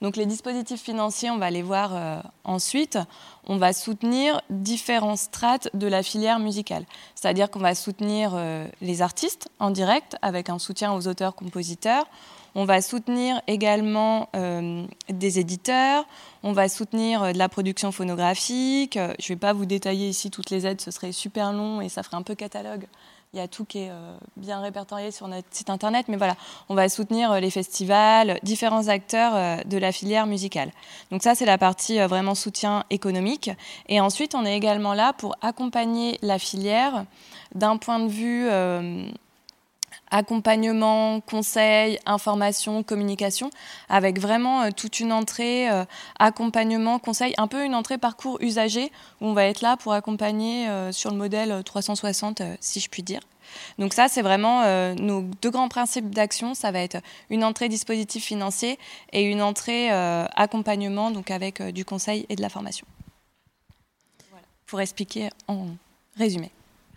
[0.00, 2.98] Donc les dispositifs financiers, on va les voir euh, ensuite.
[3.46, 6.84] On va soutenir différents strates de la filière musicale.
[7.14, 12.06] C'est-à-dire qu'on va soutenir euh, les artistes en direct avec un soutien aux auteurs-compositeurs.
[12.54, 16.06] On va soutenir également euh, des éditeurs.
[16.42, 18.94] On va soutenir de la production phonographique.
[18.96, 21.90] Je ne vais pas vous détailler ici toutes les aides, ce serait super long et
[21.90, 22.86] ça ferait un peu catalogue
[23.32, 26.34] il y a tout qui est euh, bien répertorié sur notre site internet, mais voilà,
[26.68, 30.72] on va soutenir euh, les festivals, différents acteurs euh, de la filière musicale.
[31.12, 33.50] Donc ça, c'est la partie vraiment soutien économique.
[33.88, 37.04] Et ensuite, on est également là pour accompagner la filière
[37.54, 38.48] d'un point de vue
[40.10, 43.50] accompagnement, conseil, information, communication,
[43.88, 45.84] avec vraiment euh, toute une entrée euh,
[46.18, 50.68] accompagnement, conseil, un peu une entrée parcours usager où on va être là pour accompagner
[50.68, 53.20] euh, sur le modèle 360, si je puis dire.
[53.78, 56.54] Donc ça, c'est vraiment euh, nos deux grands principes d'action.
[56.54, 58.78] Ça va être une entrée dispositif financier
[59.12, 62.86] et une entrée euh, accompagnement, donc avec euh, du conseil et de la formation.
[64.30, 64.46] Voilà.
[64.66, 65.68] Pour expliquer en
[66.16, 66.50] résumé.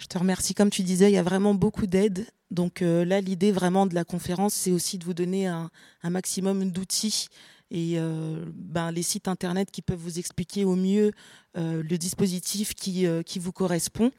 [0.03, 0.53] Je te remercie.
[0.53, 2.27] Comme tu disais, il y a vraiment beaucoup d'aides.
[2.51, 5.69] Donc euh, là, l'idée vraiment de la conférence, c'est aussi de vous donner un,
[6.03, 7.27] maximum d'outils
[7.71, 11.13] et euh, ben, les sites internet qui peuvent vous expliquer au mieux
[11.57, 13.07] euh, le dispositif qui
[13.39, 14.11] vous correspond.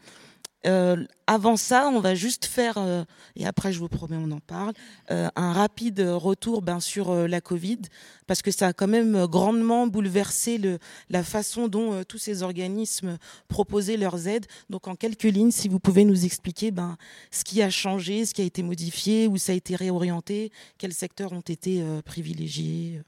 [0.66, 3.04] Euh, avant ça, on va juste faire, euh,
[3.36, 4.74] et après je vous promets on en parle,
[5.10, 7.78] euh, un rapide retour ben, sur euh, la Covid,
[8.26, 10.78] parce que ça a quand même grandement bouleversé le,
[11.10, 14.46] la façon dont tous ces organismes proposaient leurs aides.
[14.70, 16.96] Donc en quelques lignes, si vous pouvez nous expliquer ben,
[17.30, 20.94] ce qui a changé, ce qui a été modifié, où ça a été réorienté, quels
[20.94, 23.02] secteurs ont été privilégiés.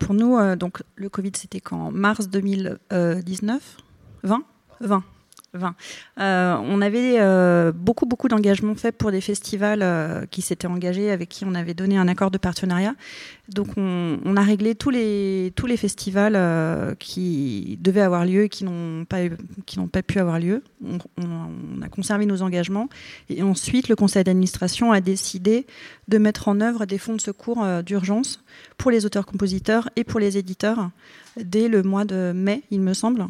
[0.00, 3.76] Pour nous, donc le Covid, c'était qu'en mars 2019,
[4.22, 4.44] 20,
[4.84, 5.02] 20.
[5.54, 5.74] 20.
[6.20, 11.10] Euh, on avait euh, beaucoup beaucoup d'engagements faits pour des festivals euh, qui s'étaient engagés
[11.10, 12.94] avec qui on avait donné un accord de partenariat.
[13.48, 20.02] Donc on, a réglé tous les festivals qui devaient avoir lieu et qui n'ont pas
[20.02, 20.62] pu avoir lieu.
[20.84, 22.88] On, on- a conservé nos engagements
[23.28, 25.66] et ensuite le conseil d'administration a décidé
[26.08, 28.42] de mettre en œuvre des fonds de secours d'urgence
[28.78, 30.90] pour les auteurs-compositeurs et pour les éditeurs
[31.36, 33.26] dès le mois de mai, il me semble,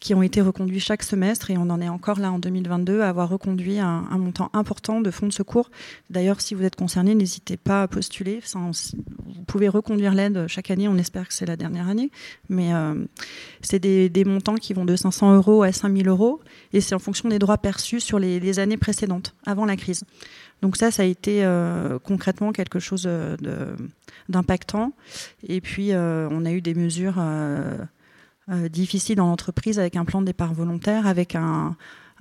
[0.00, 3.08] qui ont été reconduits chaque semestre et on en est encore là en 2022 à
[3.08, 5.70] avoir reconduit un, montant important de fonds de secours.
[6.10, 8.40] D'ailleurs, si vous êtes concerné, n'hésitez pas à postuler.
[8.54, 10.86] Vous pouvez reconduire l'aide chaque année.
[10.88, 12.10] On espère que c'est la dernière année,
[12.48, 12.94] mais euh,
[13.60, 16.40] c'est des, montants qui vont de 500 euros à 5000 euros
[16.72, 20.04] et c'est en fonction des droits perçus sur les, années précédentes, avant la crise.
[20.62, 23.36] Donc ça, ça a été euh, concrètement quelque chose euh,
[24.28, 24.92] d'impactant.
[25.46, 27.18] Et puis, on a eu des mesures
[28.50, 31.70] euh, difficiles dans l'entreprise avec un plan de départ volontaire, avec euh,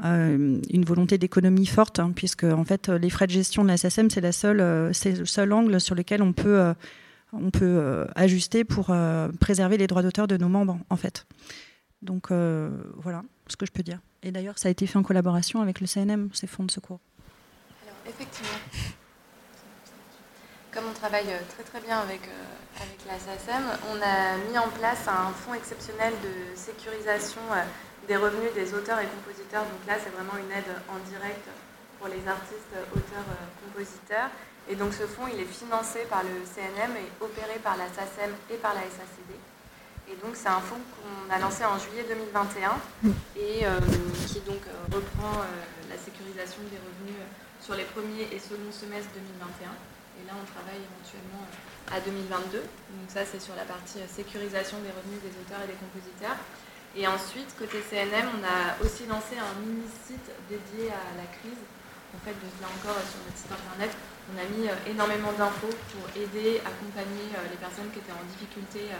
[0.03, 4.09] une volonté d'économie forte, hein, puisque en fait, les frais de gestion de la SSM,
[4.09, 6.73] c'est la seule, euh, c'est le seul angle sur lequel on peut,
[7.31, 8.93] on peut ajuster pour
[9.39, 11.25] préserver les droits d'auteur de nos membres, en fait.
[12.01, 13.99] Donc voilà ce que je peux dire.
[14.23, 16.99] Et d'ailleurs, ça a été fait en collaboration avec le CNM, ces fonds de secours.
[17.83, 18.57] Alors, effectivement,
[20.77, 24.57] comme on travaille euh, très très bien avec, euh, avec la SACEM, on a mis
[24.61, 27.65] en place un fonds exceptionnel de sécurisation euh,
[28.07, 29.65] des revenus des auteurs et compositeurs.
[29.65, 31.49] Donc là, c'est vraiment une aide en direct
[31.97, 33.25] pour les artistes, auteurs,
[33.65, 34.29] compositeurs.
[34.69, 38.37] Et donc ce fonds, il est financé par le CNM et opéré par la SACEM
[38.53, 39.33] et par la SACD.
[40.13, 42.77] Et donc c'est un fonds qu'on a lancé en juillet 2021
[43.35, 43.65] et
[44.29, 44.61] qui donc
[44.93, 45.41] reprend
[45.89, 47.17] la sécurisation des revenus
[47.59, 49.96] sur les premiers et seconds semestres 2021.
[50.17, 52.61] Et là, on travaille éventuellement euh, à 2022.
[52.61, 56.37] Donc ça, c'est sur la partie euh, sécurisation des revenus des auteurs et des compositeurs.
[56.97, 61.61] Et ensuite, côté CNM, on a aussi lancé un mini-site dédié à la crise.
[62.15, 63.93] En fait, là encore, euh, sur notre site internet,
[64.33, 68.91] on a mis énormément d'infos pour aider, accompagner les personnes qui étaient en difficulté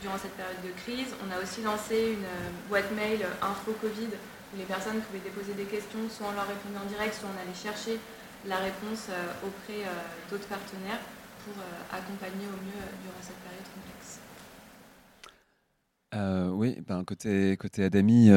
[0.00, 1.10] durant cette période de crise.
[1.18, 2.30] On a aussi lancé une
[2.68, 6.78] boîte mail info Covid où les personnes pouvaient déposer des questions, soit on leur répondait
[6.78, 7.98] en direct, soit on allait chercher
[8.46, 9.90] la réponse euh, auprès euh,
[10.30, 11.00] d'autres partenaires
[11.44, 14.20] pour euh, accompagner au mieux durant cette période complexe.
[16.52, 18.30] Oui, ben, côté, côté Adami,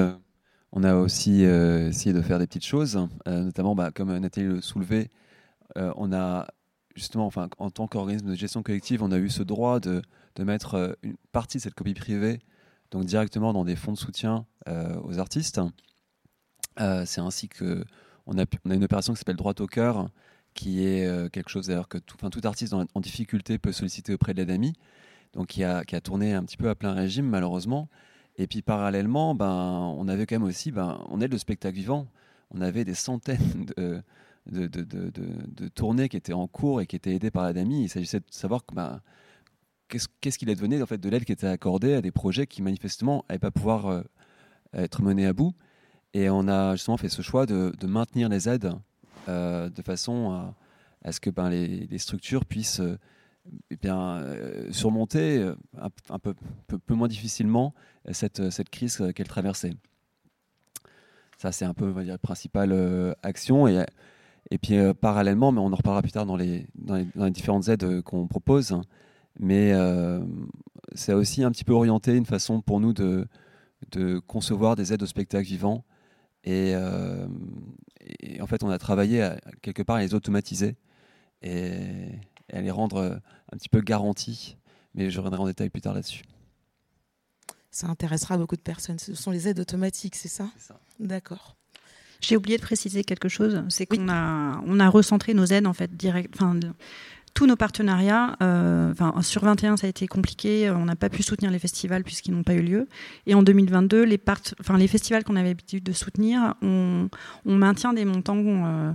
[0.72, 5.10] on a aussi essayé de faire des petites choses, notamment bah, comme Nathalie le soulevait,
[5.76, 6.48] on a
[6.96, 10.02] justement, enfin, en tant qu'organisme de gestion collective, on a eu ce droit de,
[10.36, 12.40] de mettre une partie de cette copie privée
[12.92, 15.60] donc directement dans des fonds de soutien aux artistes.
[16.78, 17.84] C'est ainsi que
[18.26, 20.10] on a, une opération qui s'appelle Droit au cœur,
[20.54, 24.40] qui est euh, quelque chose d'ailleurs que tout, artiste en, difficulté peut solliciter auprès de
[24.40, 24.74] l'ADAMI,
[25.34, 27.90] donc qui a, tourné un petit peu à plein régime malheureusement.
[28.38, 32.08] Et puis parallèlement, ben, on avait quand même aussi, ben, on est le spectacle vivant,
[32.52, 33.66] on avait des centaines
[34.48, 37.84] de, tournées qui étaient en cours et qui étaient aidées par l'ADAMI.
[37.84, 39.02] Il s'agissait de savoir ben,
[39.88, 42.62] qu'est-ce qu'est-ce qu'il advenait en fait, de l'aide qui était accordée à des projets qui
[42.62, 44.02] manifestement n'allaient pas pouvoir euh,
[44.74, 45.54] être menés à bout.
[46.14, 48.74] Et on a justement fait ce choix de, de maintenir les aides
[49.28, 50.54] euh, de façon
[51.04, 52.98] à, ce que ben, les, structures puissent euh,
[53.82, 55.56] bien, euh, surmonter euh,
[56.10, 56.34] un, peu,
[56.68, 57.74] peu, peu moins difficilement
[58.12, 59.74] cette, cette crise euh, qu'elle traversait.
[61.38, 63.68] Ça, c'est un peu on va dire, la principale action.
[63.68, 63.86] Et,
[64.50, 68.02] et puis, parallèlement, mais on en reparlera plus tard dans les, dans les, différentes aides
[68.02, 68.80] qu'on propose,
[69.40, 69.74] mais
[70.96, 73.28] c'est aussi un petit peu orienté une façon pour nous de,
[73.92, 75.84] de concevoir des aides au spectacle vivant.
[76.44, 77.28] Et, euh,
[78.20, 80.76] et en fait, on a travaillé à, quelque part à les automatiser
[81.42, 81.72] et,
[82.50, 83.16] et à les rendre euh,
[83.52, 84.58] un petit peu garanties.
[84.96, 86.24] Mais je reviendrai en détail plus tard là-dessus.
[87.72, 89.00] Ça intéressera beaucoup de personnes.
[89.00, 90.50] Ce sont les aides automatiques, c'est ça?
[91.00, 91.56] D'accord.
[92.22, 95.74] J'ai oublié de préciser quelque chose, c'est qu'on a, on a recentré nos aides en
[95.74, 96.34] fait direct,
[97.34, 98.36] tous nos partenariats.
[98.42, 102.34] euh, sur 21 ça a été compliqué, on n'a pas pu soutenir les festivals puisqu'ils
[102.34, 102.88] n'ont pas eu lieu.
[103.26, 104.20] Et en 2022 les
[104.88, 107.10] festivals qu'on avait l'habitude de soutenir, on,
[107.46, 108.92] maintient des montants euh,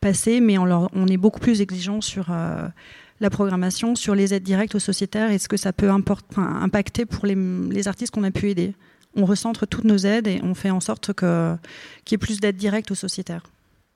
[0.00, 2.68] passés, mais on, est beaucoup plus exigeant sur euh,
[3.20, 7.26] la programmation, sur les aides directes aux sociétaires et ce que ça peut impacter pour
[7.26, 8.74] les, artistes qu'on a pu aider.
[9.16, 11.58] on recentre toutes nos aides et on fait en sorte qu'il
[12.10, 13.42] y ait plus d'aides directes aux sociétaires.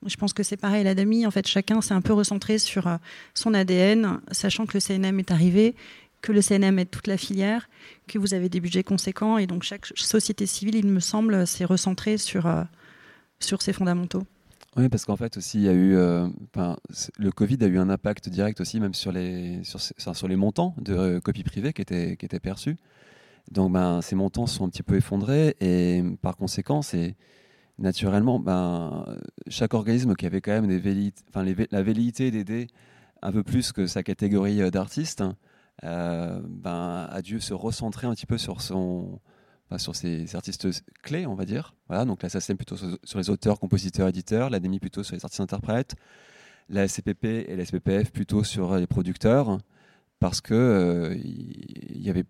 [0.07, 2.97] Je pense que c'est pareil, l'ADAMI, en fait, chacun s'est un peu recentré sur euh,
[3.35, 5.75] son ADN, sachant que le CNM est arrivé,
[6.21, 7.69] que le CNM aide toute la filière,
[8.09, 11.65] que vous avez des budgets conséquents, et donc chaque société civile, il me semble, s'est
[11.65, 12.63] recentré sur, euh,
[13.41, 14.25] sur ses fondamentaux.
[14.77, 16.27] Oui, parce qu'en fait aussi, il y a eu, euh,
[17.19, 20.75] le Covid a eu un impact direct aussi, même sur les, sur, sur les montants
[20.79, 22.77] de copies privées qui étaient, qui étaient perçus.
[23.51, 27.17] Donc, ben, ces montants sont un petit peu effondrés et par conséquent, c'est
[27.79, 29.05] naturellement, ben,
[29.49, 30.69] chaque organisme qui avait quand même
[31.71, 32.69] la velléité d'aider
[33.23, 35.25] un peu plus que sa catégorie euh, d'artistes,
[35.85, 39.21] euh, ben, a dû se recentrer un petit peu sur, son,
[39.79, 40.69] sur ses artistes
[41.03, 41.75] clés, on va dire.
[41.89, 45.41] Voilà, donc la SACEM plutôt sur, les auteurs, compositeurs, éditeurs, l'ADEMI plutôt sur les artistes
[45.41, 45.95] interprètes,
[46.69, 49.59] la SCPP et la SPPF plutôt sur les producteurs,
[50.19, 52.25] parce que euh, il avait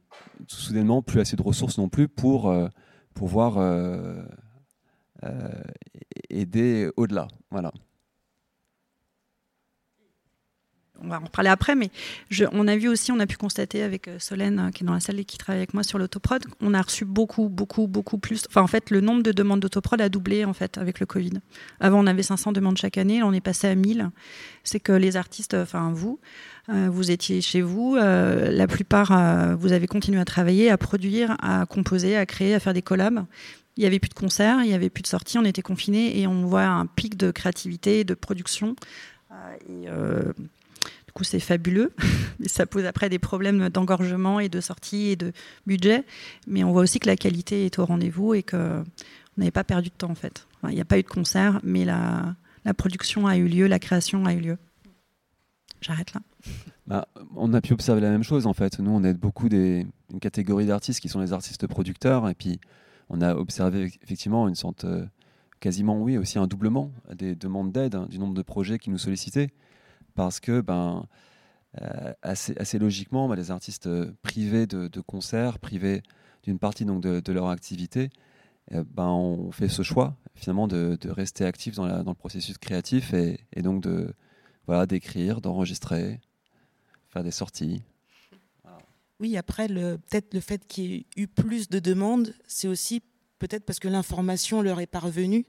[0.47, 2.53] soudainement plus assez de ressources non plus pour
[3.13, 4.23] pouvoir euh,
[6.31, 7.29] aider au-delà.
[7.51, 7.73] Voilà.
[11.03, 11.91] on va en parler après, mais
[12.53, 14.93] on a vu aussi, on a pu constater avec euh, Solène, euh, qui est dans
[14.93, 18.19] la salle et qui travaille avec moi sur l'autoprod, on a reçu beaucoup, beaucoup, beaucoup
[18.19, 18.45] plus.
[18.49, 21.33] Enfin, en fait, le nombre de demandes d'autoprod a doublé en fait avec le Covid.
[21.81, 24.11] Avant, on avait 500 demandes chaque année, on est passé à 1000.
[24.65, 26.21] C'est que les artistes, enfin vous,
[26.69, 32.17] vous étiez chez vous, la plupart, vous avez continué à travailler, à produire, à composer,
[32.17, 33.25] à créer, à faire des collabs
[33.77, 36.19] il n'y avait plus de concerts, il n'y avait plus de sorties, on était confinés
[36.19, 38.77] et on voit un pic de créativité, de production.
[39.31, 39.35] Euh,
[39.87, 40.33] euh,
[41.07, 41.93] du coup, c'est fabuleux.
[42.47, 45.33] ça pose après des problèmes d'engorgement et de sortie et de
[45.67, 46.05] budget.
[46.47, 48.85] Mais on voit aussi que la qualité est au rendez-vous et qu'on
[49.37, 50.47] n'avait pas perdu de temps en fait.
[50.65, 53.79] il n'y a pas eu de concert, mais la, la production a eu lieu, la
[53.79, 54.59] création a eu lieu.
[55.81, 56.21] J'arrête là.
[56.89, 57.07] Bah,
[57.37, 58.81] on a pu observer la même chose en fait.
[58.81, 62.59] Nous, on aide beaucoup des, une catégorie d'artistes qui sont les artistes producteurs et puis
[63.09, 65.07] on a observé effectivement une sorte, euh,
[65.61, 68.99] quasiment oui, aussi un doublement des demandes d'aide, hein, du nombre de projets qui nous
[68.99, 69.51] sollicitaient,
[70.15, 71.07] parce que ben,
[71.81, 76.03] euh, assez, logiquement, ben, les artistes euh, privés de, concerts, privés
[76.43, 78.11] d'une partie donc, de, leur activité,
[78.71, 83.38] ben, on fait ce choix finalement de, rester actifs dans, dans, le processus créatif et,
[83.62, 84.15] donc de
[84.67, 86.21] voilà d'écrire, d'enregistrer,
[87.09, 87.83] faire des sorties.
[89.23, 93.03] Oui, après, peut-être le fait qu'il y ait eu plus de demandes, c'est aussi
[93.39, 95.47] peut-être parce que l'information leur est parvenue.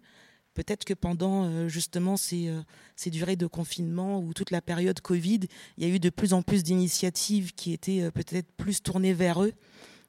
[0.54, 2.62] Peut-être que pendant euh, justement euh,
[2.96, 5.40] ces, durées de confinement ou toute la période Covid,
[5.80, 9.14] il y a eu de plus en plus d'initiatives qui étaient euh, peut-être plus tournées
[9.14, 9.54] vers eux,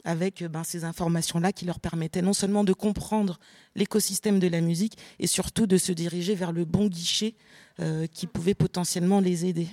[0.04, 3.38] avec ben, ces informations-là qui leur permettaient non seulement de comprendre
[3.76, 7.34] l'écosystème de la musique, et surtout de se diriger vers le bon guichet
[8.12, 9.66] qui pouvait potentiellement les aider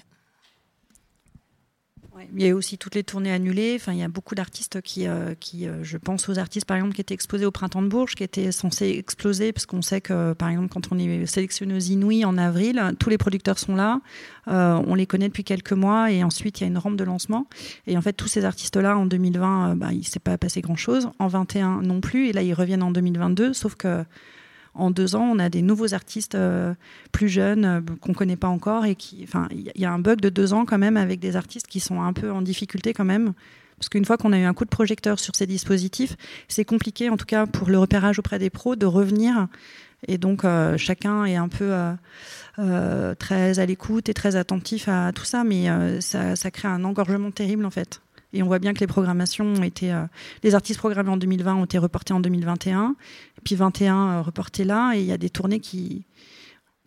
[2.34, 3.78] il y a aussi toutes les tournées annulées.
[3.80, 6.78] Enfin, il y a beaucoup d'artistes qui, euh, qui euh, je pense aux artistes par
[6.78, 10.02] exemple qui étaient exposés au printemps de Bourges, qui étaient censés exploser, parce qu'on sait
[10.02, 13.76] que par exemple quand on est sélectionné aux Inouïs en avril, tous les producteurs sont
[13.76, 14.02] là,
[14.48, 17.04] euh, on les connaît depuis quelques mois, et ensuite il y a une rampe de
[17.04, 17.48] lancement.
[17.88, 21.10] Et en fait, tous ces artistes-là en 2020, bah, il ne s'est pas passé grand-chose.
[21.20, 24.04] En 21 non plus, et là ils reviennent en 2022, sauf que
[24.74, 26.74] en deux ans, on a des nouveaux artistes euh,
[27.12, 30.00] plus jeunes euh, qu'on ne connaît pas encore et qui, enfin, il y a un
[30.00, 32.94] bug de deux ans quand même avec des artistes qui sont un peu en difficulté
[32.94, 33.34] quand même.
[33.78, 36.16] Parce qu'une fois qu'on a eu un coup de projecteur sur ces dispositifs,
[36.48, 39.48] c'est compliqué, en tout cas pour le repérage auprès des pros, de revenir.
[40.08, 41.74] Et donc euh, chacun est un peu
[43.18, 45.68] très à l'écoute et très attentif à tout ça, mais
[46.00, 48.02] ça, ça crée un engorgement terrible en fait.
[48.34, 49.92] Et on voit bien que les programmations ont été.
[49.94, 50.06] Euh,
[50.44, 52.96] les artistes programmés en 2020 ont été reportés en 2021.
[53.38, 54.94] Et puis 21 euh, reportés là.
[54.96, 56.06] Et il y a des tournées qui,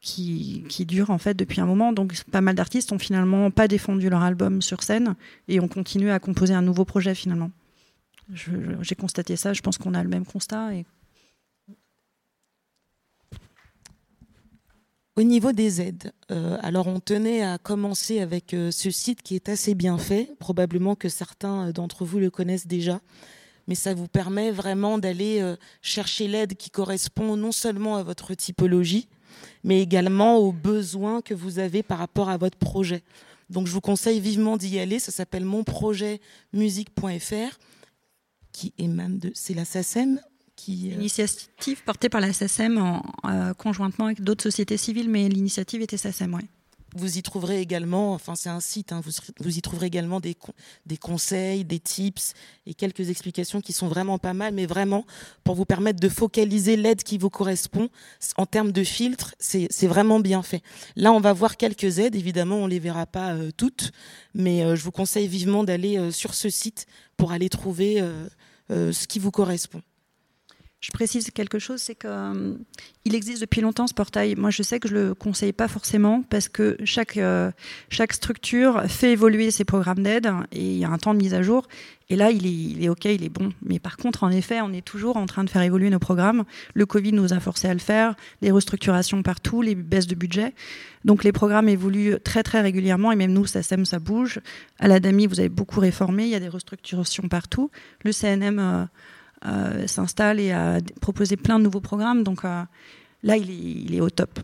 [0.00, 1.92] qui, qui, durent en fait depuis un moment.
[1.92, 5.14] Donc pas mal d'artistes ont finalement pas défendu leur album sur scène
[5.48, 7.50] et ont continué à composer un nouveau projet finalement.
[8.80, 9.52] J'ai constaté ça.
[9.52, 10.70] Je pense qu'on a le même constat.
[15.16, 19.36] Au niveau des aides, euh, alors on tenait à commencer avec euh, ce site qui
[19.36, 20.34] est assez bien fait.
[20.40, 23.00] Probablement que certains euh, d'entre vous le connaissent déjà,
[23.68, 29.06] mais ça vous permet vraiment d'aller chercher l'aide qui correspond non seulement à votre typologie,
[29.62, 33.04] mais également aux besoins que vous avez par rapport à votre projet.
[33.50, 34.98] Donc je vous conseille vivement d'y aller.
[34.98, 37.58] Ça s'appelle monprojetmusique.fr,
[38.50, 40.20] qui même de, c'est la SACEM
[40.56, 40.90] qui...
[40.92, 45.96] Euh, Initiative portée par la SACEM euh, conjointement avec d'autres sociétés civiles, mais l'initiative était
[45.96, 46.42] SACEM, oui.
[46.96, 49.10] Vous y trouverez également, enfin c'est un site, hein, vous,
[49.40, 50.36] vous, y trouverez également des,
[50.86, 52.34] des conseils, des tips
[52.66, 55.04] et quelques explications qui sont vraiment pas mal, mais vraiment
[55.42, 57.88] pour vous permettre de focaliser l'aide qui vous correspond
[58.36, 60.62] en termes de filtre, c'est vraiment bien fait.
[60.94, 63.90] Là, on va voir quelques aides, évidemment, on les verra pas euh, toutes,
[64.32, 68.00] mais je vous conseille vivement d'aller sur ce site pour aller trouver
[68.70, 69.82] ce qui vous correspond.
[70.84, 72.56] Je précise quelque chose, c'est qu'il euh,
[73.06, 74.34] existe depuis longtemps ce portail.
[74.36, 77.50] Moi, je sais que je le conseille pas forcément parce que chaque euh,
[77.88, 81.32] chaque structure fait évoluer ses programmes d'aide et il y a un temps de mise
[81.32, 81.66] à jour.
[82.10, 83.50] Et là, il est, il est ok, il est bon.
[83.62, 86.44] Mais par contre, en effet, on est toujours en train de faire évoluer nos programmes.
[86.74, 90.52] Le Covid nous a forcé à le faire, les restructurations partout, les baisses de budget.
[91.06, 94.38] Donc les programmes évoluent très très régulièrement et même nous, ça sème, ça bouge.
[94.78, 97.70] À la DAMI, vous avez beaucoup réformé, il y a des restructurations partout.
[98.04, 98.84] Le CNM euh,
[99.46, 102.24] euh, s'installe et a proposé plein de nouveaux programmes.
[102.24, 102.62] Donc euh,
[103.22, 104.40] là, il est, il est, au top.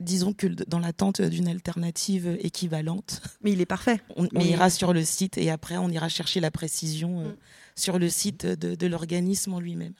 [0.00, 3.22] Disons que dans l'attente d'une alternative équivalente.
[3.42, 4.00] Mais il est parfait.
[4.16, 7.36] On, ira sur le site et après, on ira chercher la précision euh, mm.
[7.76, 9.94] sur le site de, de l'organisme en lui-même.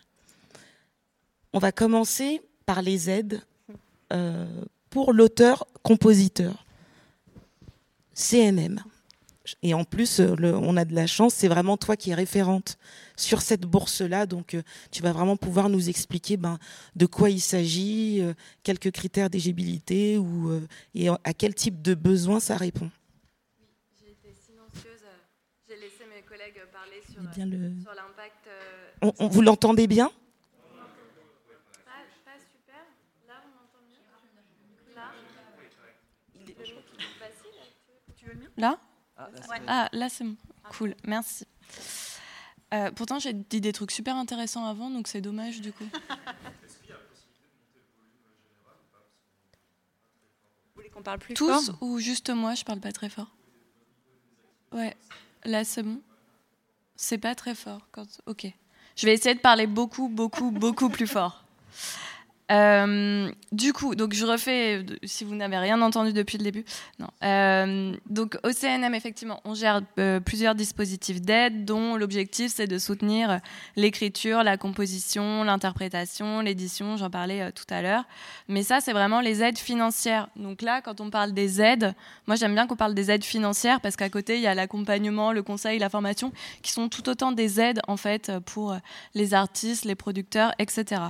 [1.52, 3.42] On va commencer par les aides
[4.90, 6.66] pour l'auteur-compositeur.
[8.14, 8.82] CNM.
[9.62, 12.78] Et en plus, le, on a de la chance, c'est vraiment toi qui es référente
[13.16, 14.26] sur cette bourse-là.
[14.26, 16.58] Donc, euh, tu vas vraiment pouvoir nous expliquer ben,
[16.96, 21.94] de quoi il s'agit, euh, quelques critères d'éligibilité ou, euh, et à quel type de
[21.94, 22.90] besoin ça répond.
[24.00, 25.04] J'ai été silencieuse.
[25.68, 28.48] J'ai laissé mes collègues parler sur, sur l'impact.
[29.02, 30.10] On, on, vous l'entendez bien?
[31.84, 32.84] Pas, super.
[33.28, 34.02] Là, on entend mieux.
[34.96, 35.12] Là?
[38.56, 38.78] Le là,
[39.32, 39.62] ouais.
[39.66, 40.36] ah, là c'est bon.
[40.70, 41.46] Cool, merci.
[42.72, 45.84] Euh, pourtant, j'ai dit des trucs super intéressants avant, donc c'est dommage du coup.
[50.64, 53.30] Vous voulez qu'on parle plus Tous fort ou juste moi, je parle pas très fort
[54.72, 54.96] Ouais,
[55.44, 56.00] là c'est bon.
[56.96, 57.88] C'est pas très fort.
[57.90, 58.06] Quand...
[58.26, 58.46] Ok.
[58.96, 61.44] Je vais essayer de parler beaucoup, beaucoup, beaucoup plus fort.
[62.52, 66.64] Euh, du coup, donc je refais, si vous n'avez rien entendu depuis le début.
[66.98, 67.08] Non.
[67.24, 72.78] Euh, donc au CNM, effectivement, on gère euh, plusieurs dispositifs d'aide dont l'objectif c'est de
[72.78, 73.40] soutenir
[73.76, 78.04] l'écriture, la composition, l'interprétation, l'édition, j'en parlais tout à l'heure.
[78.48, 80.28] Mais ça, c'est vraiment les aides financières.
[80.36, 81.94] Donc là, quand on parle des aides,
[82.26, 85.32] moi j'aime bien qu'on parle des aides financières parce qu'à côté, il y a l'accompagnement,
[85.32, 86.32] le conseil, la formation,
[86.62, 88.76] qui sont tout autant des aides en fait pour
[89.14, 91.00] les artistes, les producteurs, etc.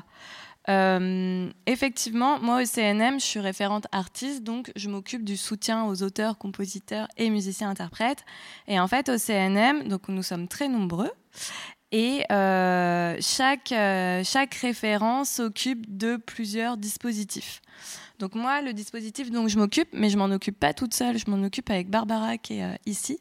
[0.68, 6.02] Euh, effectivement, moi au CNM, je suis référente artiste, donc je m'occupe du soutien aux
[6.02, 8.24] auteurs, compositeurs et musiciens-interprètes.
[8.68, 11.10] Et en fait, au CNM, donc nous sommes très nombreux.
[11.90, 17.60] Et euh, chaque, euh, chaque référent s'occupe de plusieurs dispositifs.
[18.18, 21.28] Donc moi, le dispositif dont je m'occupe, mais je m'en occupe pas toute seule, je
[21.28, 23.18] m'en occupe avec Barbara qui est ici.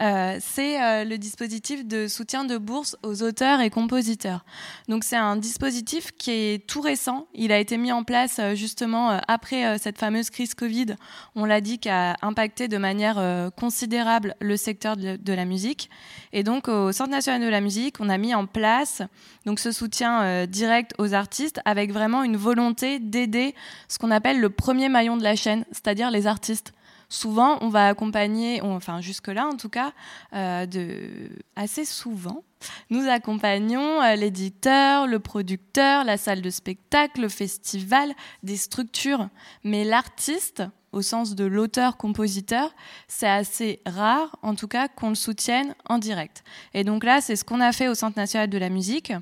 [0.00, 4.44] Euh, c'est euh, le dispositif de soutien de bourse aux auteurs et compositeurs.
[4.88, 7.26] Donc c'est un dispositif qui est tout récent.
[7.34, 10.94] Il a été mis en place euh, justement après cette fameuse crise Covid.
[11.34, 15.90] On l'a dit qui a impacté de manière considérable le secteur de, la musique.
[16.32, 19.02] Et donc au Centre national de la musique, on a mis en place
[19.46, 23.54] donc ce soutien direct aux artistes avec vraiment une volonté d'aider
[23.88, 26.72] ce qu'on appelle le premier maillon de la chaîne, c'est-à-dire les artistes
[27.08, 29.92] souvent, on va accompagner, enfin jusque-là en tout cas,
[30.34, 32.44] euh, de, assez souvent,
[32.90, 39.28] nous accompagnons euh, l'éditeur, le producteur, la salle de spectacle, le festival, des structures.
[39.64, 42.74] Mais l'artiste, au sens de l'auteur-compositeur,
[43.08, 46.42] c'est assez rare, en tout cas, qu'on le soutienne en direct.
[46.74, 49.12] Et donc là, c'est ce qu'on a fait au Centre national de la musique.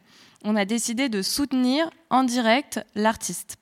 [0.44, 3.56] On a décidé de soutenir en direct l'artiste.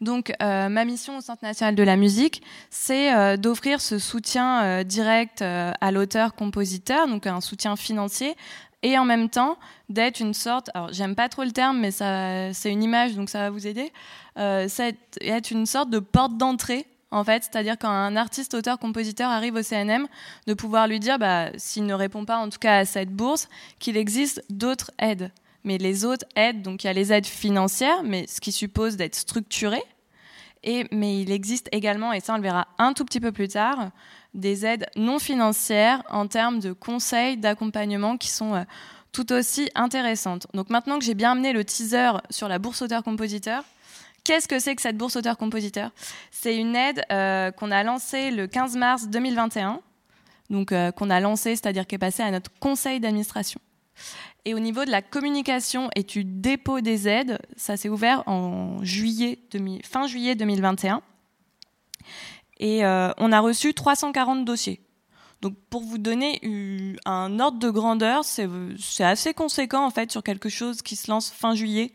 [0.00, 4.62] Donc, euh, ma mission au Centre national de la musique, c'est euh, d'offrir ce soutien
[4.62, 8.36] euh, direct à l'auteur-compositeur, donc un soutien financier,
[8.82, 9.56] et en même temps
[9.88, 13.38] d'être une sorte, alors j'aime pas trop le terme, mais c'est une image, donc ça
[13.38, 13.92] va vous aider,
[14.36, 19.30] c'est être une sorte de porte d'entrée en fait, c'est-à-dire quand un artiste, auteur, compositeur
[19.30, 20.08] arrive au CNM,
[20.46, 23.48] de pouvoir lui dire, bah, s'il ne répond pas en tout cas à cette bourse,
[23.78, 25.30] qu'il existe d'autres aides
[25.64, 28.96] mais les autres aides, donc il y a les aides financières, mais ce qui suppose
[28.96, 29.82] d'être structuré.
[30.64, 33.48] Et, mais il existe également, et ça on le verra un tout petit peu plus
[33.48, 33.90] tard,
[34.32, 38.62] des aides non financières en termes de conseils, d'accompagnement qui sont euh,
[39.10, 40.46] tout aussi intéressantes.
[40.54, 43.64] Donc maintenant que j'ai bien amené le teaser sur la bourse auteur-compositeur,
[44.24, 45.90] Qu'est-ce que c'est que cette bourse auteur-compositeur?
[46.30, 49.80] C'est une aide euh, qu'on a lancée le 15 mars 2021,
[50.48, 53.60] donc euh, qu'on a lancée, c'est-à-dire qui est passée à notre conseil d'administration.
[54.44, 58.82] Et au niveau de la communication et du dépôt des aides, ça s'est ouvert en
[58.82, 59.38] juillet
[59.84, 61.00] fin juillet 2021.
[62.58, 64.80] Et euh, on a reçu 340 dossiers.
[65.42, 66.40] Donc pour vous donner
[67.04, 71.30] un ordre de grandeur, c'est assez conséquent en fait sur quelque chose qui se lance
[71.30, 71.92] fin juillet,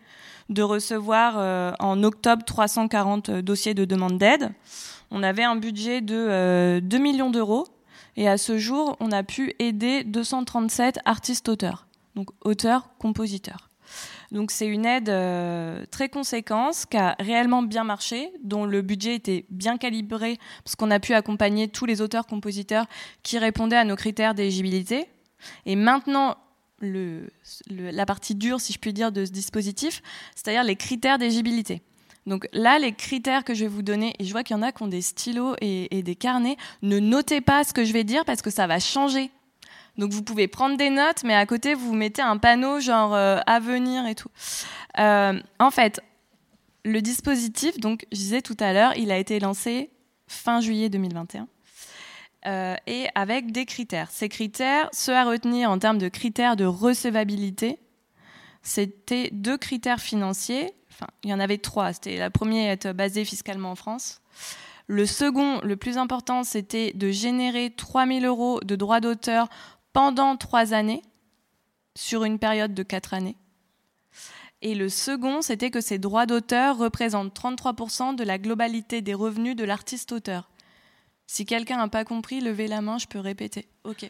[0.49, 4.51] de recevoir euh, en octobre 340 dossiers de demande d'aide.
[5.11, 6.15] On avait un budget de
[6.83, 7.67] 2 euh, millions d'euros
[8.17, 11.86] et à ce jour, on a pu aider 237 artistes auteurs
[12.17, 13.69] donc auteur, compositeur.
[14.31, 19.15] Donc c'est une aide euh, très conséquente qui a réellement bien marché, dont le budget
[19.15, 22.87] était bien calibré parce qu'on a pu accompagner tous les auteurs-compositeurs
[23.21, 25.07] qui répondaient à nos critères d'éligibilité.
[25.67, 26.35] Et maintenant,
[26.81, 30.01] la partie dure, si je puis dire, de ce dispositif,
[30.35, 31.83] c'est-à-dire les critères d'éligibilité.
[32.25, 34.63] Donc là, les critères que je vais vous donner, et je vois qu'il y en
[34.63, 38.03] a qui ont des stylos et, des carnets, ne notez pas ce que je vais
[38.03, 39.31] dire parce que ça va changer.
[39.97, 43.39] Donc vous pouvez prendre des notes, mais à côté, vous mettez un panneau genre euh,
[43.47, 44.29] à venir et tout.
[44.99, 46.01] Euh, en fait,
[46.85, 49.89] le dispositif, donc je disais tout à l'heure, il a été lancé
[50.27, 51.47] fin juillet 2021.
[52.45, 54.09] Euh, et avec des critères.
[54.11, 57.79] Ces critères, ceux à retenir en termes de critères de recevabilité,
[58.61, 60.73] c'était deux critères financiers.
[60.91, 61.93] Enfin, il y en avait trois.
[61.93, 64.21] C'était la première être basée fiscalement en France.
[64.87, 69.49] Le second, le plus important, c'était de générer 3000 euros de droits d'auteur
[69.97, 71.01] pendant trois années,
[71.95, 73.35] sur une période de quatre années.
[74.61, 79.55] Et le second, c'était que ces droits d'auteur représentent 33% de la globalité des revenus
[79.55, 80.51] de l'artiste-auteur.
[81.25, 83.67] Si quelqu'un n'a pas compris, levez la main, je peux répéter.
[83.85, 84.07] Ok.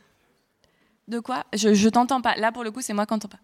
[1.07, 1.45] De quoi?
[1.53, 2.35] Je, je t'entends pas.
[2.35, 3.39] Là, pour le coup, c'est moi qui n'entends pas.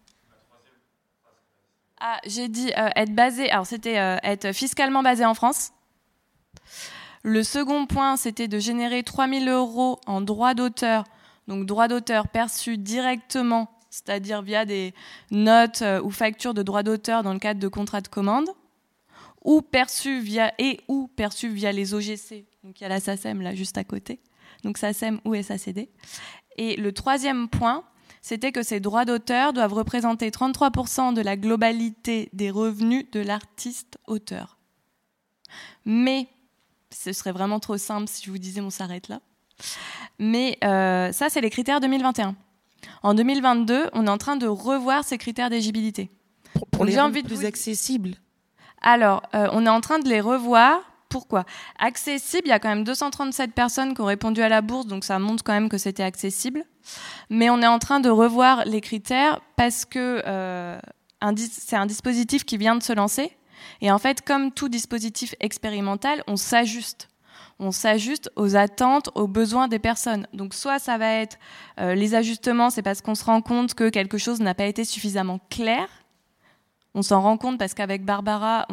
[1.98, 3.50] Ah, j'ai dit euh, être basé.
[3.50, 5.72] Alors, c'était euh, être fiscalement basé en France.
[7.22, 11.04] Le second point, c'était de générer 3000 euros en droits d'auteur
[11.48, 14.94] donc droit d'auteur perçu directement, c'est-à-dire via des
[15.30, 18.48] notes euh, ou factures de droit d'auteur dans le cadre de contrats de commande,
[19.44, 22.46] ou perçu via et ou perçu via les OGC.
[22.62, 24.20] Donc il y a la SACEM là juste à côté.
[24.62, 25.90] Donc SACEM ou SACD.
[26.56, 27.84] Et le troisième point,
[28.22, 33.98] c'était que ces droits d'auteur doivent représenter 33% de la globalité des revenus de l'artiste
[34.06, 34.56] auteur.
[35.84, 36.28] Mais
[36.90, 39.20] ce serait vraiment trop simple si je vous disais on s'arrête là.
[40.18, 42.34] Mais euh, ça, c'est les critères 2021.
[43.02, 46.10] En 2022, on est en train de revoir ces critères d'éligibilité.
[46.70, 48.14] Pour, les rendre plus accessibles
[48.80, 50.80] Alors, euh, on est en train de les revoir.
[51.08, 51.44] Pourquoi?
[51.78, 55.04] Accessible, il y a quand même 237 personnes qui ont répondu à la bourse, donc
[55.04, 56.64] ça montre quand même que c'était accessible.
[57.30, 60.78] Mais on est en train de revoir les critères parce que euh,
[61.36, 63.36] c'est un dispositif qui vient de se lancer.
[63.80, 67.08] Et en fait, comme tout dispositif expérimental, on s'ajuste
[67.58, 70.26] on s'ajuste aux attentes, aux besoins des personnes.
[70.32, 71.38] Donc soit ça va être
[71.80, 74.84] euh, les ajustements, c'est parce qu'on se rend compte que quelque chose n'a pas été
[74.84, 75.88] suffisamment clair.
[76.96, 78.68] On s'en rend compte parce qu'avec Barbara,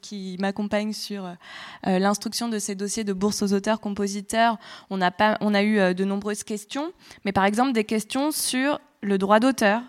[0.00, 4.56] qui m'accompagne sur euh, l'instruction de ces dossiers de bourse aux auteurs, compositeurs,
[4.88, 6.92] on a, pas, on a eu euh, de nombreuses questions,
[7.24, 9.82] mais par exemple des questions sur le droit d'auteur,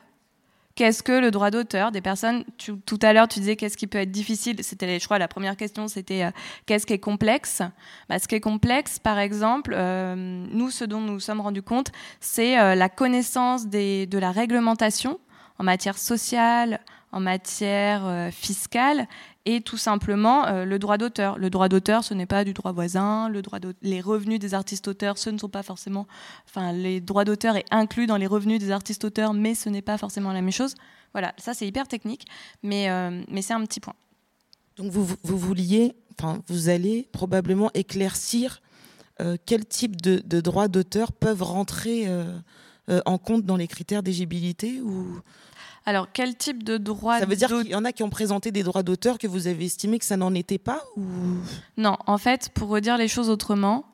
[0.75, 3.97] Qu'est-ce que le droit d'auteur Des personnes, tout à l'heure, tu disais qu'est-ce qui peut
[3.97, 4.57] être difficile.
[4.63, 6.31] C'était, je crois, la première question, c'était euh,
[6.65, 7.61] qu'est-ce qui est complexe?
[8.09, 11.61] Bah, Ce qui est complexe, par exemple, euh, nous, ce dont nous nous sommes rendus
[11.61, 15.19] compte, c'est euh, la connaissance des, de la réglementation
[15.59, 16.79] en matière sociale,
[17.11, 19.05] en matière fiscale
[19.45, 21.37] et tout simplement euh, le droit d'auteur.
[21.37, 23.31] Le droit d'auteur, ce n'est pas du droit voisin.
[23.81, 26.07] Les revenus des artistes-auteurs, ce ne sont pas forcément.
[26.47, 29.97] Enfin, les droits d'auteur est inclus dans les revenus des artistes-auteurs, mais ce n'est pas
[29.97, 30.75] forcément la même chose.
[31.13, 32.25] Voilà, ça c'est hyper technique,
[32.63, 33.95] mais, euh, mais c'est un petit point.
[34.77, 38.61] Donc vous, vous vouliez, enfin, vous allez probablement éclaircir
[39.19, 42.07] euh, quel type de, de droits d'auteur peuvent rentrer
[43.05, 45.21] en compte dans les critères d'éligibilité ou
[45.85, 48.51] alors, quel type de droit Ça veut dire qu'il y en a qui ont présenté
[48.51, 51.03] des droits d'auteur que vous avez estimé que ça n'en était pas ou...
[51.77, 53.85] Non, en fait, pour redire les choses autrement,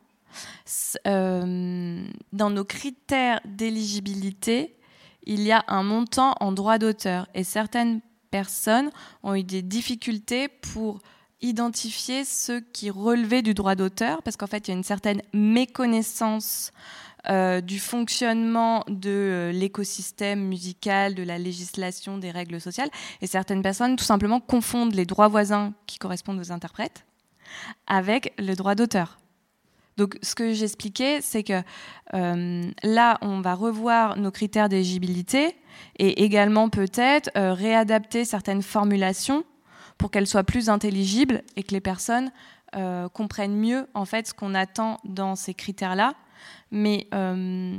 [1.07, 4.75] euh, dans nos critères d'éligibilité,
[5.23, 7.27] il y a un montant en droit d'auteur.
[7.33, 8.89] Et certaines personnes
[9.23, 10.99] ont eu des difficultés pour
[11.41, 15.21] identifier ceux qui relevaient du droit d'auteur parce qu'en fait, il y a une certaine
[15.33, 16.71] méconnaissance
[17.29, 22.89] euh, du fonctionnement de euh, l'écosystème musical, de la législation, des règles sociales.
[23.21, 27.05] Et certaines personnes, tout simplement, confondent les droits voisins qui correspondent aux interprètes
[27.85, 29.19] avec le droit d'auteur.
[29.97, 31.61] Donc, ce que j'expliquais, c'est que
[32.13, 35.57] euh, là, on va revoir nos critères d'éligibilité
[35.99, 39.43] et également peut-être réadapter certaines formulations
[39.97, 42.31] pour qu'elles soient plus intelligibles et que les personnes
[43.13, 46.13] comprennent mieux en fait ce qu'on attend dans ces critères-là
[46.71, 47.77] mais euh,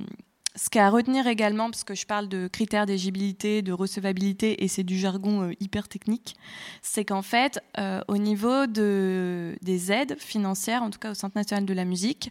[0.58, 3.72] ce qu'il y a à retenir également, parce que je parle de critères d'éligibilité, de
[3.72, 6.36] recevabilité, et c'est du jargon euh, hyper technique,
[6.82, 11.36] c'est qu'en fait, euh, au niveau de, des aides financières, en tout cas au Centre
[11.36, 12.30] national de la musique,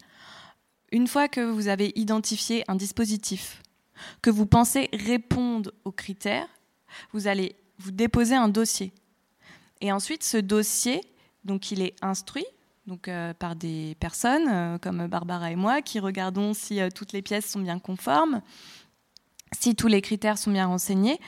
[0.92, 3.62] une fois que vous avez identifié un dispositif
[4.22, 6.48] que vous pensez répondre aux critères,
[7.14, 8.94] vous allez vous déposer un dossier.
[9.82, 11.02] Et ensuite, ce dossier,
[11.44, 12.46] donc il est instruit
[12.88, 17.12] donc euh, par des personnes euh, comme Barbara et moi qui regardons si euh, toutes
[17.12, 18.42] les pièces sont bien conformes,
[19.52, 21.20] si tous les critères sont bien renseignés.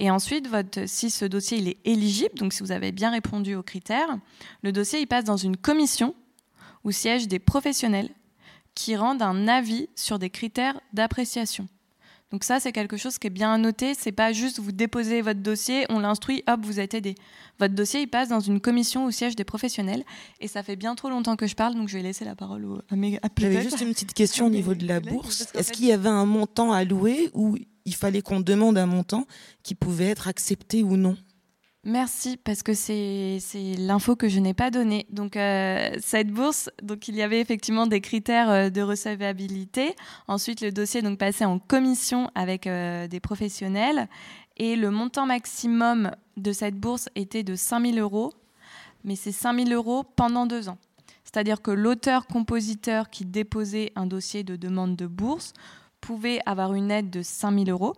[0.00, 0.48] Et ensuite,
[0.86, 4.16] si ce dossier est éligible, donc si vous avez bien répondu aux critères,
[4.62, 6.14] le dossier il passe dans une commission
[6.84, 8.10] où siègent des professionnels
[8.76, 11.66] qui rendent un avis sur des critères d'appréciation.
[12.30, 13.94] Donc ça, c'est quelque chose qui est bien à noter.
[13.94, 17.14] C'est pas juste vous déposez votre dossier, on l'instruit, hop, vous êtes aidé.
[17.58, 20.04] Votre dossier, il passe dans une commission où siège des professionnels.
[20.40, 22.82] Et ça fait bien trop longtemps que je parle, donc je vais laisser la parole
[22.90, 25.46] à mes J'avais juste une petite question au niveau de la bourse.
[25.54, 27.56] Est-ce qu'il y avait un montant à louer ou
[27.86, 29.26] il fallait qu'on demande un montant
[29.62, 31.16] qui pouvait être accepté ou non?
[31.88, 33.40] Merci, parce que c'est
[33.78, 35.06] l'info que je n'ai pas donnée.
[35.08, 39.96] Donc, euh, cette bourse, donc, il y avait effectivement des critères euh, de recevabilité.
[40.26, 44.06] Ensuite, le dossier donc, passait en commission avec euh, des professionnels.
[44.58, 48.34] Et le montant maximum de cette bourse était de 5 000 euros.
[49.04, 50.76] Mais c'est 5 000 euros pendant deux ans.
[51.24, 55.54] C'est-à-dire que l'auteur-compositeur qui déposait un dossier de demande de bourse
[56.02, 57.94] pouvait avoir une aide de 5 000 euros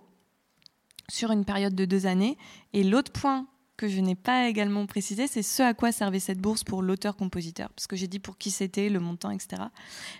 [1.08, 2.38] sur une période de deux années.
[2.72, 3.48] Et l'autre point
[3.80, 7.70] que je n'ai pas également précisé, c'est ce à quoi servait cette bourse pour l'auteur-compositeur,
[7.70, 9.62] parce que j'ai dit pour qui c'était, le montant, etc.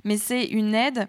[0.03, 1.09] Mais c'est une aide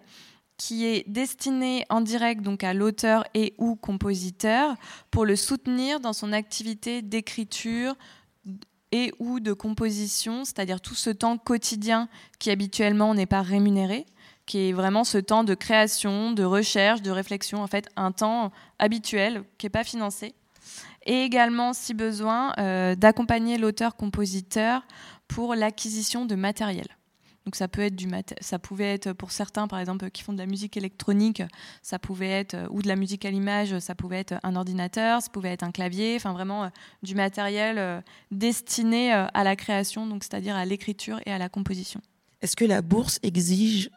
[0.57, 4.75] qui est destinée en direct donc à l'auteur et ou compositeur
[5.11, 7.95] pour le soutenir dans son activité d'écriture
[8.91, 14.05] et ou de composition, c'est-à-dire tout ce temps quotidien qui habituellement n'est pas rémunéré,
[14.45, 18.51] qui est vraiment ce temps de création, de recherche, de réflexion, en fait un temps
[18.77, 20.35] habituel qui n'est pas financé
[21.11, 24.87] et également, si besoin, euh, d'accompagner l'auteur-compositeur
[25.27, 26.87] pour l'acquisition de matériel.
[27.43, 28.07] Donc ça peut être du
[28.39, 31.43] ça pouvait être pour certains par exemple qui font de la musique électronique,
[31.81, 35.29] ça pouvait être ou de la musique à l'image, ça pouvait être un ordinateur, ça
[35.29, 36.69] pouvait être un clavier, enfin vraiment euh,
[37.03, 37.99] du matériel euh,
[38.29, 41.99] destiné à la création, donc c'est-à-dire à, l'écriture et à la composition.
[42.41, 43.89] Est-ce que la bourse exige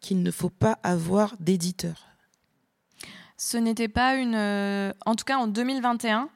[0.00, 2.06] qu'il ne faut pas avoir d'éditeur?
[3.36, 4.34] Ce n'était pas une
[5.06, 6.30] en tout cas en 2021,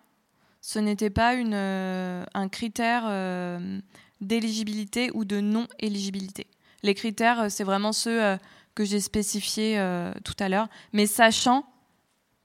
[0.63, 3.81] ce n'était pas euh, un critère euh,
[4.21, 6.47] d'éligibilité ou de non-éligibilité.
[6.85, 8.39] Les critères, euh, c'est vraiment ceux
[8.75, 9.77] que j'ai spécifiés
[10.25, 11.67] tout à l'heure, mais sachant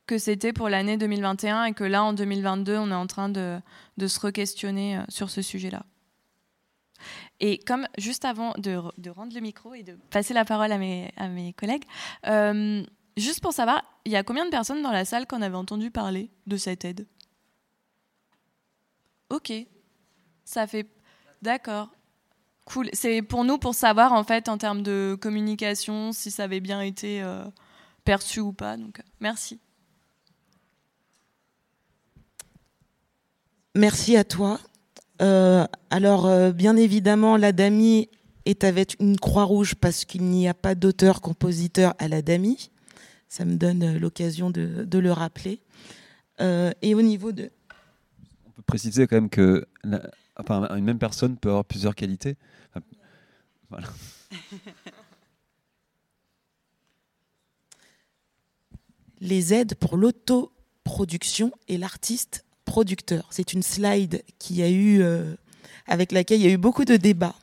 [0.07, 3.61] que c'était pour l'année 2021 et que là, en 2022, on est en train de,
[3.99, 5.85] se re-questionner sur ce sujet-là.
[7.39, 8.75] Et comme juste avant de,
[9.09, 11.85] rendre le micro et de passer la parole à mes collègues,
[13.15, 15.91] juste pour savoir, il y a combien de personnes dans la salle qu'on avait entendu
[15.91, 17.05] parler de cette aide?
[19.29, 19.51] Ok,
[20.45, 20.87] ça fait.
[21.41, 21.89] D'accord.
[22.65, 22.89] Cool.
[22.93, 26.81] C'est pour nous pour savoir en fait en termes de communication si ça avait bien
[26.81, 27.43] été euh,
[28.03, 28.75] perçu ou pas.
[28.77, 29.59] Donc merci.
[33.75, 34.59] Merci à toi.
[35.21, 38.09] Euh, alors euh, bien évidemment l'ADAMI
[38.45, 42.69] est avec une croix rouge parce qu'il n'y a pas d'auteur-compositeur à l'ADAMI.
[43.29, 45.59] Ça me donne l'occasion de, le rappeler.
[46.39, 47.51] et au niveau de,
[48.65, 49.67] préciser quand même que
[50.81, 52.35] même personne peut avoir plusieurs qualités.
[59.19, 63.27] Les aides pour l'autoproduction et l'artiste producteur.
[63.31, 65.33] C'est une slide qui a eu, euh,
[65.87, 67.35] avec laquelle il y a eu beaucoup de débats.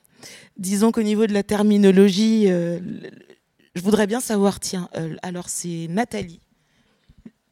[0.57, 2.79] Disons qu'au niveau de la terminologie, euh,
[3.75, 6.41] je voudrais bien savoir, tiens, euh, alors c'est Nathalie.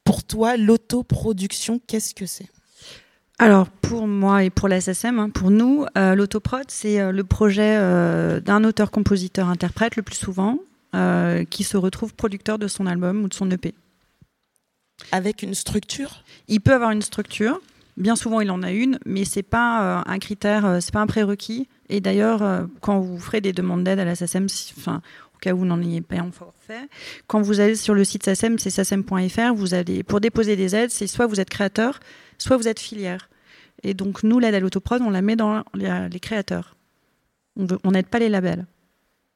[0.05, 2.49] Pour toi, l'autoproduction, qu'est-ce que c'est?
[3.43, 7.25] Alors pour moi et pour la SSM, hein, pour nous, euh, l'autoprod, c'est euh, le
[7.25, 10.59] projet euh, d'un auteur-compositeur-interprète le plus souvent
[11.49, 13.73] qui se retrouve producteur de son album ou de son EP.
[15.11, 16.23] Avec une structure?
[16.49, 17.63] Il peut avoir une structure.
[17.97, 21.67] Bien souvent, il en a une, mais c'est pas un critère, c'est pas un prérequis.
[21.89, 25.01] Et d'ailleurs, quand vous ferez des demandes d'aide à la SSM, enfin,
[25.35, 26.91] au cas où vous n'en ayez pas encore fait,
[27.27, 30.91] quand vous allez sur le site SSM, c'est sasem.fr, vous allez pour déposer des aides,
[30.91, 32.01] c'est soit vous êtes créateur,
[32.37, 33.31] soit vous êtes filière.
[33.83, 36.77] Et donc, nous, l'aide à l'autoprod, on la met dans les créateurs.
[37.57, 38.67] On n'aide pas les labels.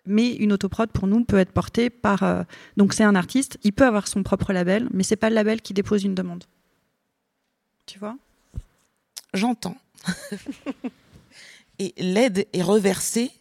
[0.06, 2.22] Mais une autoprod, pour nous, peut être portée par.
[2.22, 2.44] Euh,
[2.76, 5.60] donc, c'est un artiste, il peut avoir son propre label, mais c'est pas le label
[5.60, 6.44] qui dépose une demande.
[7.86, 8.16] Tu vois?
[9.34, 9.76] J'entends.
[11.78, 13.32] Et l'aide est reversée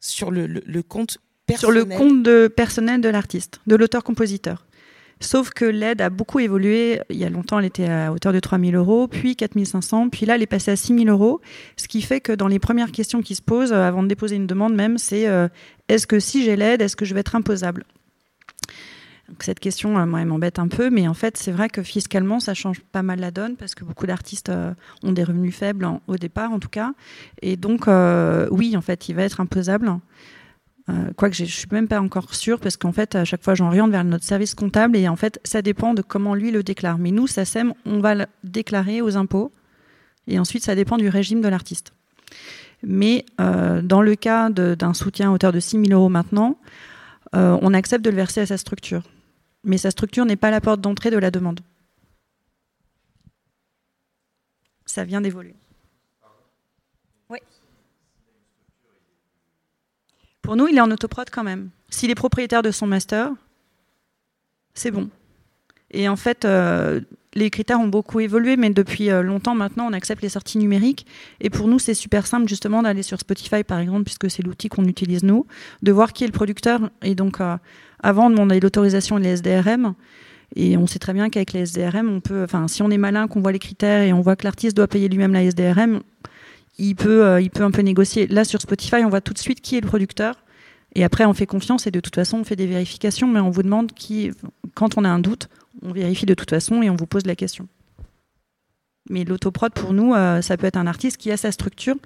[0.00, 0.48] sur le,
[0.82, 1.58] compte personnel.
[1.58, 4.67] Sur le compte de, personnel de l'artiste, de l'auteur-compositeur.
[5.20, 7.00] Sauf que l'aide a beaucoup évolué.
[7.10, 10.10] Il y a longtemps, elle était à hauteur de 3 000 euros, puis 4 500,
[10.10, 11.40] puis là, elle est passée à 6 000 euros.
[11.76, 14.36] Ce qui fait que dans les premières questions qui se posent, euh, avant de déposer
[14.36, 15.48] une demande même, c'est euh,
[15.88, 17.84] est-ce que si j'ai l'aide, est-ce que je vais être imposable?
[19.40, 22.38] Cette question, euh, moi, elle m'embête un peu, mais en fait, c'est vrai que fiscalement,
[22.38, 24.52] ça change pas mal la donne parce que beaucoup d'artistes
[25.02, 26.92] ont des revenus faibles au départ, en tout cas.
[27.42, 27.88] Et donc,
[28.50, 29.92] oui, en fait, il va être imposable.
[30.90, 33.90] Euh, quoique je suis même pas encore sûre parce qu'en fait à chaque fois j'oriente
[33.90, 36.98] vers notre service comptable et en fait ça dépend de comment lui le déclare.
[36.98, 39.52] Mais nous, SACEM, on va le déclarer aux impôts
[40.26, 41.92] et ensuite ça dépend du régime de l'artiste.
[42.82, 46.58] Mais euh, dans le cas d'un soutien à hauteur de 6 000 euros maintenant,
[47.34, 49.02] euh, on accepte de le verser à sa structure.
[49.64, 51.60] Mais sa structure n'est pas la porte d'entrée de la demande.
[54.86, 55.54] Ça vient d'évoluer.
[57.28, 57.38] Oui.
[60.48, 61.68] Pour nous, il est en autoprod quand même.
[61.90, 63.32] S'il est propriétaire de son master,
[64.72, 65.10] c'est bon.
[65.90, 67.02] Et en fait, euh,
[67.34, 71.04] les critères ont beaucoup évolué, mais depuis euh, longtemps maintenant, on accepte les sorties numériques.
[71.42, 74.70] Et pour nous, c'est super simple justement d'aller sur Spotify, par exemple, puisque c'est l'outil
[74.70, 75.44] qu'on utilise nous,
[75.82, 76.80] de voir qui est le producteur.
[77.02, 77.58] Et donc, euh,
[78.02, 79.92] avant, on demandait l'autorisation et les SDRM.
[80.56, 83.28] Et on sait très bien qu'avec les SDRM, on peut, enfin, si on est malin,
[83.28, 86.00] qu'on voit les critères et on voit que l'artiste doit payer lui-même la SDRM,
[86.78, 88.26] il peut, euh, il peut un peu négocier.
[88.28, 90.36] Là, sur Spotify, on voit tout de suite qui est le producteur.
[90.94, 93.50] Et après, on fait confiance et de toute façon, on fait des vérifications, mais on
[93.50, 94.30] vous demande qui,
[94.74, 95.48] quand on a un doute,
[95.82, 97.68] on vérifie de toute façon et on vous pose la question.
[99.10, 101.96] Mais l'autoprod, pour nous, euh, ça peut être un artiste qui a sa structure,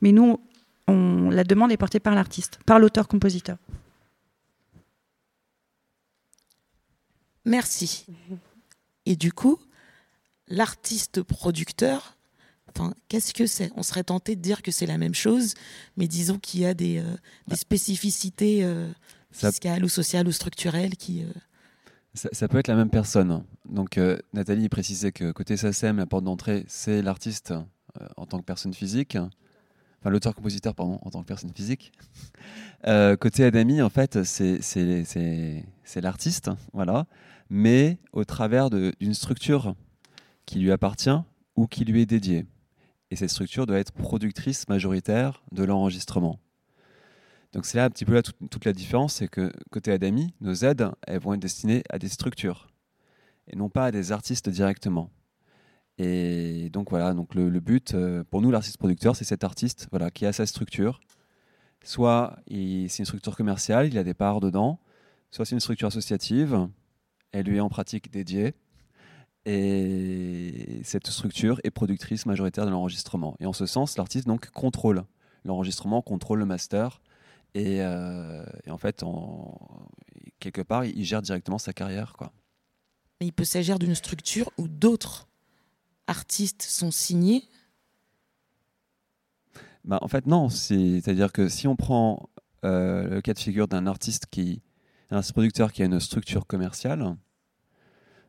[0.00, 0.40] mais nous,
[0.88, 3.56] on, la demande est portée par l'artiste, par l'auteur-compositeur.
[7.44, 8.06] Merci.
[9.06, 9.58] Et du coup,
[10.48, 12.16] l'artiste producteur,
[12.76, 13.70] enfin, qu'est-ce que c'est?
[13.76, 15.54] On serait tenté de dire que c'est la même chose,
[15.96, 17.16] mais disons qu'il y a des, euh,
[17.48, 18.88] des spécificités euh,
[19.30, 21.22] fiscales ou sociales ou structurelles qui.
[21.22, 21.32] Euh,
[22.14, 23.42] ça, ça, peut être la même personne.
[23.66, 23.98] Donc
[24.34, 27.54] Nathalie précisait que côté SACEM, la porte d'entrée, c'est l'artiste
[28.18, 29.16] en tant que personne physique.
[30.00, 31.90] Enfin, l'auteur-compositeur, pardon, en tant que personne physique.
[33.18, 35.64] côté Adami, en fait, c'est
[36.02, 37.06] l'artiste, voilà
[37.52, 39.74] mais au travers d'une structure
[40.46, 41.10] qui lui appartient
[41.54, 42.46] ou qui lui est dédiée.
[43.12, 46.40] Et cette structure doit être productrice majoritaire de l'enregistrement.
[47.52, 50.54] Donc c'est là un petit peu là toute, la différence, c'est que côté Adami, nos
[50.54, 52.72] aides, elles vont être destinées à des structures
[53.48, 55.10] et non pas à des artistes directement.
[55.98, 60.10] Et donc voilà, donc le, but euh, pour nous, l'artiste producteur, c'est cet artiste voilà,
[60.10, 60.98] qui a sa structure.
[61.84, 64.80] Soit c'est une structure commerciale, il a des parts dedans,
[65.30, 66.66] soit c'est une structure associative,
[67.32, 68.54] elle lui est en pratique dédiée.
[69.44, 73.36] Et cette structure est productrice majoritaire de l'enregistrement.
[73.40, 75.04] Et en ce sens, l'artiste donc contrôle
[75.44, 77.00] l'enregistrement, contrôle le master.
[77.54, 79.04] Et, euh, en fait,
[80.38, 82.14] quelque part, il gère directement sa carrière.
[82.16, 82.32] Quoi.
[83.20, 85.26] Mais il peut s'agir d'une structure où d'autres
[86.06, 87.42] artistes sont signés?
[89.84, 90.48] Bah, En fait, non.
[90.48, 92.28] C'est-à-dire que si on prend
[92.64, 94.62] euh, le cas de figure d'un artiste qui
[95.12, 97.16] un producteur qui a une structure commerciale.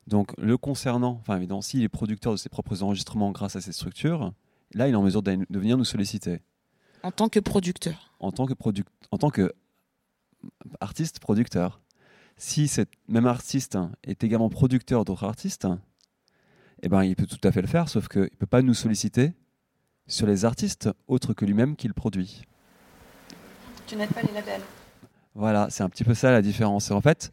[0.07, 3.73] Donc, le concernant, enfin, évidemment, s'il est producteur de ses propres enregistrements grâce à cette
[3.73, 4.33] structure,
[4.73, 6.41] là, il est en mesure de venir nous solliciter.
[7.03, 9.51] En tant que producteur En tant que, product en tant que
[10.81, 11.81] artiste producteur.
[12.37, 15.67] Si cet même artiste est également producteur d'autres artistes,
[16.81, 18.73] eh ben, il peut tout à fait le faire, sauf qu'il ne peut pas nous
[18.73, 19.33] solliciter
[20.07, 22.43] sur les artistes autres que lui-même qu'il produit.
[23.87, 24.61] Tu n'aides pas les labels
[25.35, 26.91] voilà, c'est un petit peu ça la différence.
[26.91, 27.31] en fait,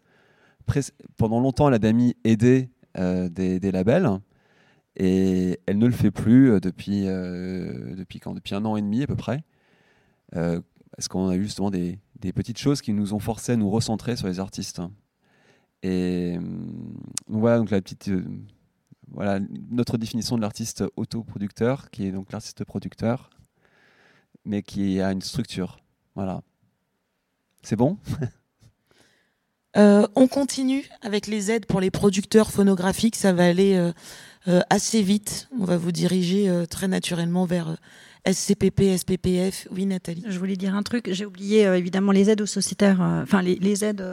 [1.17, 4.09] pendant longtemps, la DAMI aidait euh, des, labels
[4.97, 8.21] et elle ne le fait plus euh, depuis, euh, depuis,
[8.53, 9.45] un an et demi à peu près.
[10.33, 12.01] parce qu'on a eu justement des,
[12.35, 14.83] petites choses qui nous ont forcé à nous recentrer sur les artistes?
[15.83, 16.37] Et
[17.29, 18.11] donc voilà, donc la petite,
[19.09, 19.41] voilà
[19.71, 23.31] notre définition de l'artiste autoproducteur, qui est donc l'artiste producteur,
[24.45, 25.79] mais qui a une structure.
[26.15, 26.43] Voilà.
[27.63, 27.99] C'est bon?
[29.77, 33.17] euh, On continue avec les aides pour les producteurs phonographiques.
[33.17, 33.93] Ça va aller euh,
[34.49, 35.49] euh, assez vite.
[35.59, 37.77] On va vous diriger très naturellement vers
[38.31, 39.69] SCPP, SPPF.
[39.71, 40.25] Oui, Nathalie.
[40.29, 41.09] Je voulais dire un truc.
[41.13, 43.01] J'ai oublié évidemment les aides aux sociétaires.
[43.23, 44.05] Enfin, les, aides.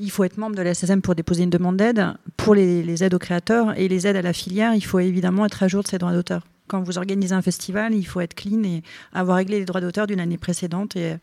[0.00, 2.04] il faut être membre de la SSM pour déposer une demande d'aide.
[2.36, 5.44] Pour les, les, aides aux créateurs et les aides à la filière, il faut évidemment
[5.44, 6.46] être à jour de ses droits d'auteur.
[6.66, 8.82] Quand vous organisez un festival, il faut être clean et
[9.12, 11.16] avoir réglé les droits d'auteur d'une année précédente et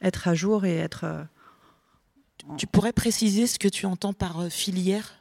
[0.00, 1.04] être à jour et être.
[2.50, 5.14] Euh, tu pourrais préciser ce que tu entends par euh, filière?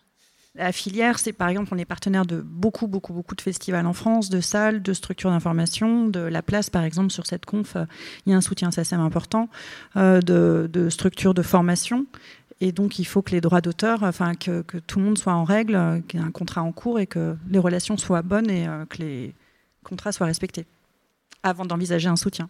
[0.56, 3.94] La filière, c'est par exemple, on est partenaire de beaucoup, beaucoup, beaucoup de festivals en
[3.94, 7.86] France, de salles, de structures d'information, de la place, par exemple, sur cette conf, euh,
[8.26, 9.50] il y a un soutien SACEM important,
[9.96, 12.06] de, structures de formation.
[12.62, 15.44] Et donc, il faut que les droits d'auteur, enfin, que, tout le monde soit en
[15.44, 18.68] règle, qu'il y ait un contrat en cours et que les relations soient bonnes et
[18.90, 19.34] que les
[19.84, 20.66] contrats soient respectés
[21.42, 22.48] avant d'envisager un soutien.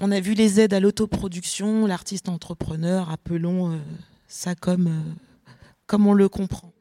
[0.00, 3.76] On a vu les aides à l'autoproduction, l'artiste entrepreneur, appelons euh,
[4.28, 5.50] ça comme, euh,
[5.86, 6.72] comme on le comprend.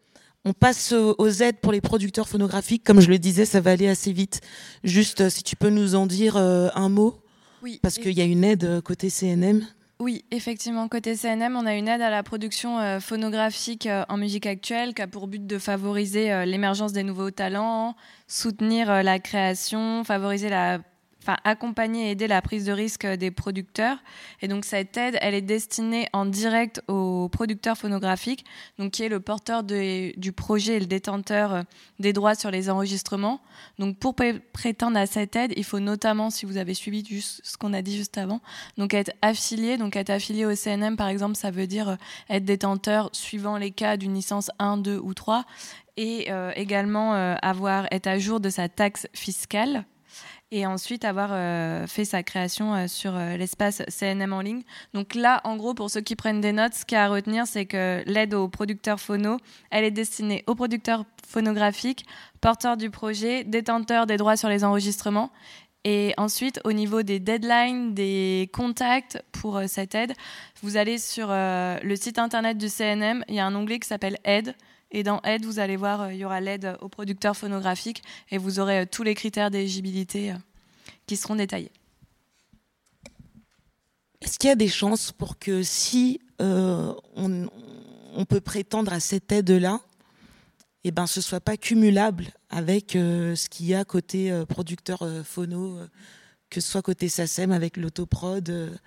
[0.44, 2.84] On passe aux aides pour les producteurs phonographiques.
[2.84, 4.42] Comme je le disais, ça va aller assez vite.
[4.84, 7.20] Juste, euh, si tu peux nous en dire un mot.
[7.64, 7.80] Oui.
[7.82, 9.66] Parce qu'il y a une aide côté CNM
[10.00, 14.18] oui, effectivement, côté CNM, on a une aide à la production euh, phonographique euh, en
[14.18, 17.96] musique actuelle qui a pour but de favoriser euh, l'émergence des nouveaux talents,
[18.28, 20.80] soutenir la création, favoriser la
[21.26, 23.98] enfin accompagner et aider la prise de risque des producteurs.
[24.42, 28.46] Et donc cette aide, elle est destinée en direct aux producteurs phonographiques,
[28.78, 31.62] donc qui est le porteur du projet et le détenteur euh,
[32.00, 33.42] des droits sur les enregistrements.
[33.80, 34.16] Donc pour
[34.54, 37.82] prétendre à cette aide, il faut notamment, si vous avez suivi juste ce qu'on a
[37.82, 38.42] dit juste avant,
[38.78, 39.78] donc être affilié.
[39.78, 41.96] Donc être affilié au CNM, par exemple, ça veut dire euh,
[42.30, 45.46] être détenteur suivant les cas d'une licence 1, 2 ou 3
[45.98, 49.86] et euh, également avoir être à jour de sa taxe fiscale
[50.56, 54.62] et ensuite avoir euh, fait sa création euh, sur euh, l'espace CNM en ligne.
[54.94, 57.10] Donc là, en gros, pour ceux qui prennent des notes, ce qu'il y a à
[57.10, 59.38] retenir, c'est que l'aide aux producteurs phono,
[59.70, 62.06] elle est destinée aux producteurs phonographiques,
[62.40, 65.30] porteurs du projet, détenteurs des droits sur les enregistrements.
[65.84, 70.14] Et ensuite, au niveau des deadlines, des contacts pour cette aide,
[70.64, 74.18] vous allez sur le site internet du CNM, il y a un onglet qui s'appelle
[74.24, 74.56] Aide.
[74.92, 78.38] Et dans Aide, vous allez voir, euh, il y aura l'aide aux producteurs phonographiques et
[78.38, 80.36] vous aurez euh, tous les critères d'éligibilité euh,
[81.08, 81.72] qui seront détaillés.
[84.22, 87.48] Est-ce qu'il y a des chances pour que si on,
[88.28, 89.80] peut prétendre à cette aide-là,
[90.84, 95.78] eh ben, ce soit pas cumulable avec ce qu'il y a côté producteur phono,
[96.50, 98.80] que ce soit côté SACEM avec l'autoprod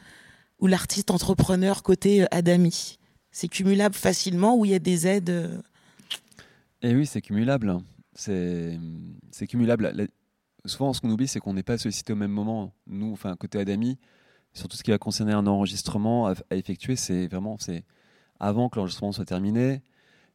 [0.58, 2.98] ou l'artiste entrepreneur côté Adami?
[3.30, 5.62] C'est cumulable facilement ou il y a des aides
[6.82, 7.78] et oui, c'est cumulable.
[8.14, 8.78] C'est
[9.48, 10.08] cumulable.
[10.64, 12.72] souvent, ce qu'on oublie, c'est qu'on n'est pas sollicité au même moment.
[12.86, 13.98] Nous, enfin, côté Adami,
[14.52, 17.84] sur tout ce qui va concerner un enregistrement à, effectuer, c'est vraiment c'est
[18.40, 19.82] avant que l'enregistrement soit terminé,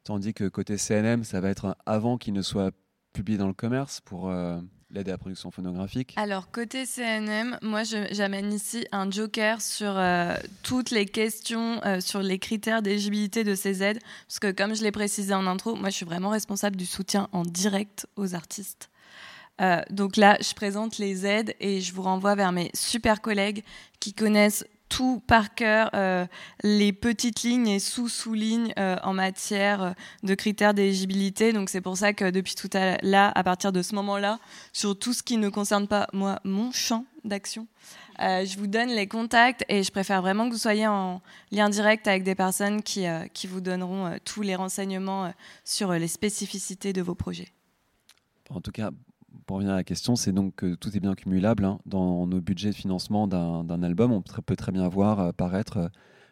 [0.03, 2.71] tandis que côté CNM, ça va être avant qu'il ne soit
[3.13, 4.59] publié dans le commerce pour euh,
[4.93, 10.35] l'aide à la production phonographique Alors, côté CNM, moi, j'amène ici un joker sur euh,
[10.61, 13.99] toutes les questions, euh, sur les critères d'éligibilité de ces aides.
[14.27, 17.27] Parce que, comme je l'ai précisé en intro, moi, je suis vraiment responsable du soutien
[17.31, 18.89] en direct aux artistes.
[19.61, 23.63] Euh, donc là, je présente les aides et je vous renvoie vers mes super collègues
[23.99, 26.27] qui connaissent tout par cœur, euh,
[26.61, 29.91] les petites lignes et sous-sous-lignes euh, en matière euh,
[30.21, 31.51] de critères d'éligibilité.
[31.51, 34.37] Donc c'est pour ça que depuis tout à là, à partir de ce moment-là,
[34.71, 37.67] sur tout ce qui ne concerne pas moi, mon champ d'action,
[38.19, 41.21] je vous donne les contacts et je préfère vraiment que vous soyez en
[41.51, 45.33] lien direct avec des personnes qui, qui vous donneront tous les renseignements
[45.63, 47.49] sur les spécificités de vos projets.
[48.49, 48.91] En tout cas,
[49.45, 51.65] pour revenir à la question, c'est donc que tout est bien cumulable.
[51.65, 51.79] Hein.
[51.85, 55.87] Dans nos budgets de financement d'un album, on peut très bien voir euh, apparaître euh,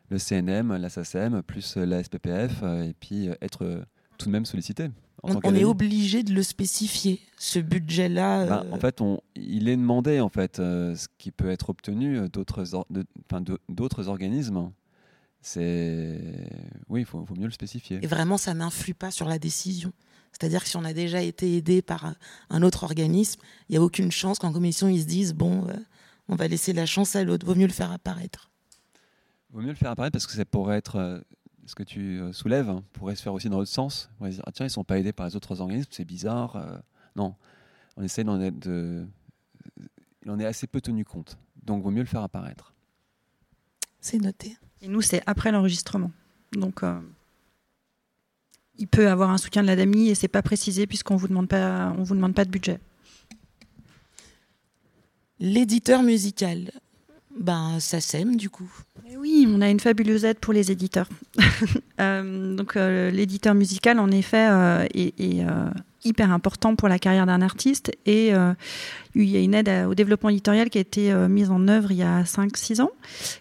[0.10, 3.86] le CNM, la SACEM, plus euh, la SPPF, et puis être
[4.18, 4.90] tout de même sollicité.
[5.24, 8.46] on, est obligé de le spécifier, ce budget-là.
[8.46, 14.08] Ben, en fait, on, il est demandé, en fait, ce qui peut être obtenu d'autres
[14.08, 14.72] organismes.
[15.44, 16.20] C'est
[16.88, 18.00] oui, il faut, faut, mieux le spécifier.
[18.04, 19.92] Et vraiment, ça n'influe pas sur la décision.
[20.32, 22.16] C'est-à-dire que si on a déjà été aidé par
[22.50, 25.74] un autre organisme, il n'y a aucune chance qu'en commission, ils se disent, bon, euh,
[26.28, 28.50] on va laisser la chance à l'autre, vaut mieux le faire apparaître.
[29.52, 31.20] Vaut mieux le faire apparaître parce que ça pourrait être, euh,
[31.66, 34.10] ce que tu euh, soulèves, hein, pourrait se faire aussi dans l'autre sens.
[34.14, 36.06] On pourrait dire, ah, tiens, ils ne sont pas aidés par les autres organismes, c'est
[36.06, 36.82] bizarre.
[37.16, 37.36] non,
[37.98, 38.58] on essaie d'en être...
[38.60, 39.06] De...
[40.24, 41.38] Il en est assez peu tenu compte.
[41.64, 42.74] Donc, vaut mieux le faire apparaître.
[44.00, 44.56] C'est noté.
[44.82, 46.12] Et nous, c'est après l'enregistrement.
[46.54, 46.84] Donc,
[48.78, 51.48] il peut avoir un soutien de la DAMI et c'est pas précisé puisqu'on vous demande
[51.48, 52.80] pas, on vous demande pas de budget.
[55.40, 56.72] L'éditeur musical,
[57.40, 58.72] ben ça sème du coup.
[59.10, 61.10] Eh oui, on a une fabuleuse aide pour les éditeurs.
[62.00, 65.46] Euh, donc euh, l'éditeur musical, en effet, euh, est,
[66.04, 68.34] hyper important pour la carrière d'un artiste et
[69.16, 71.92] il y a une aide au développement éditorial qui a été euh, mise en œuvre
[71.92, 72.92] il y a 5-6 ans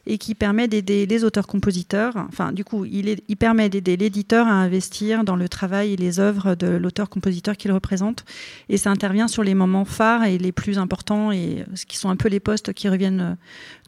[0.07, 2.15] et qui permet d'aider les auteurs-compositeurs.
[2.29, 6.55] Enfin, du coup, il, permet d'aider l'éditeur à investir dans le travail et les œuvres
[6.55, 8.25] de l'auteur-compositeur qu'il représente.
[8.69, 12.11] Et ça intervient sur les moments phares et les plus importants et ce qui sont
[12.11, 13.35] un peu les postes qui reviennent euh,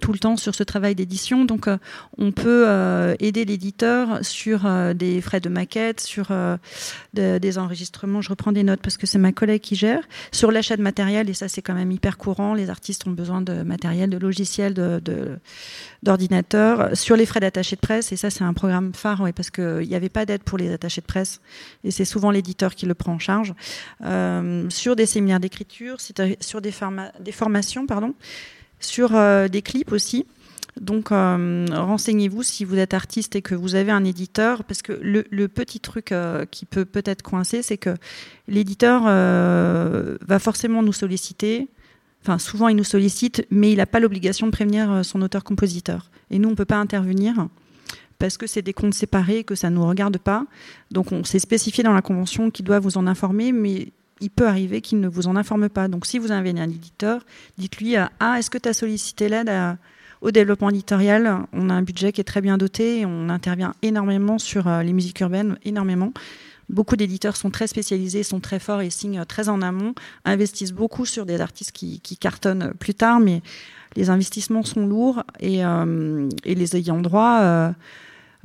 [0.01, 1.45] tout le temps sur ce travail d'édition.
[1.45, 1.79] Donc, euh,
[2.19, 2.67] on peut
[3.19, 6.33] aider l'éditeur sur des frais de maquette, sur
[7.15, 8.21] des enregistrements.
[8.21, 10.03] Je reprends des notes parce que c'est ma collègue qui gère.
[10.31, 12.55] Sur l'achat de matériel, et ça, c'est quand même hyper courant.
[12.55, 14.75] Les artistes ont besoin de matériel, de logiciels,
[16.03, 16.91] d'ordinateurs.
[16.91, 19.51] De, Sur les frais d'attaché de presse, et ça c'est un programme phare, ouais, parce
[19.51, 21.41] qu'il n'y avait pas d'aide pour les attachés de presse,
[21.85, 23.55] et c'est souvent l'éditeur qui le prend en charge.
[24.05, 26.73] Euh, sur des séminaires d'écriture, sur des,
[27.21, 28.15] des, formations, pardon,
[28.81, 30.27] sur euh, des clips aussi.
[30.81, 34.99] Donc, euh, renseignez-vous si vous êtes artiste et que vous avez un éditeur, parce que
[35.03, 37.95] le, petit truc euh, qui peut peut-être coincer, c'est que
[38.49, 41.69] l'éditeur euh, va forcément nous solliciter
[42.25, 46.09] Enfin, souvent, il nous sollicite, mais il n'a pas l'obligation de prévenir son auteur-compositeur.
[46.31, 47.49] Et nous, on ne peut pas intervenir
[48.21, 50.47] parce que c'est des comptes séparés, que ça ne nous regarde pas.
[50.93, 53.89] Donc, on s'est spécifié dans la convention qu'il doit vous en informer, mais
[54.21, 55.89] il peut arriver qu'il ne vous en informe pas.
[55.89, 57.27] Donc, si vous avez un éditeur,
[57.59, 59.51] dites-lui Ah, est-ce que tu as sollicité l'aide
[60.23, 63.75] au développement éditorial On a un budget qui est très bien doté et on intervient
[63.83, 66.13] énormément sur euh, les musiques urbaines, énormément.
[66.73, 69.95] Beaucoup d'éditeurs sont très spécialisés, sont très forts et signent très en amont,
[70.25, 73.43] investissent beaucoup sur des artistes qui, cartonnent plus tard, mais
[73.95, 77.73] les investissements sont lourds et, euh, les ayants droit, euh,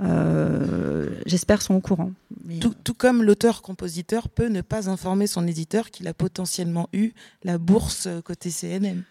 [0.02, 2.12] euh, j'espère, sont au courant.
[2.60, 7.12] tout, tout, comme l'auteur-compositeur peut ne pas informer son éditeur qu'il a potentiellement eu
[7.44, 9.04] la bourse côté CNM.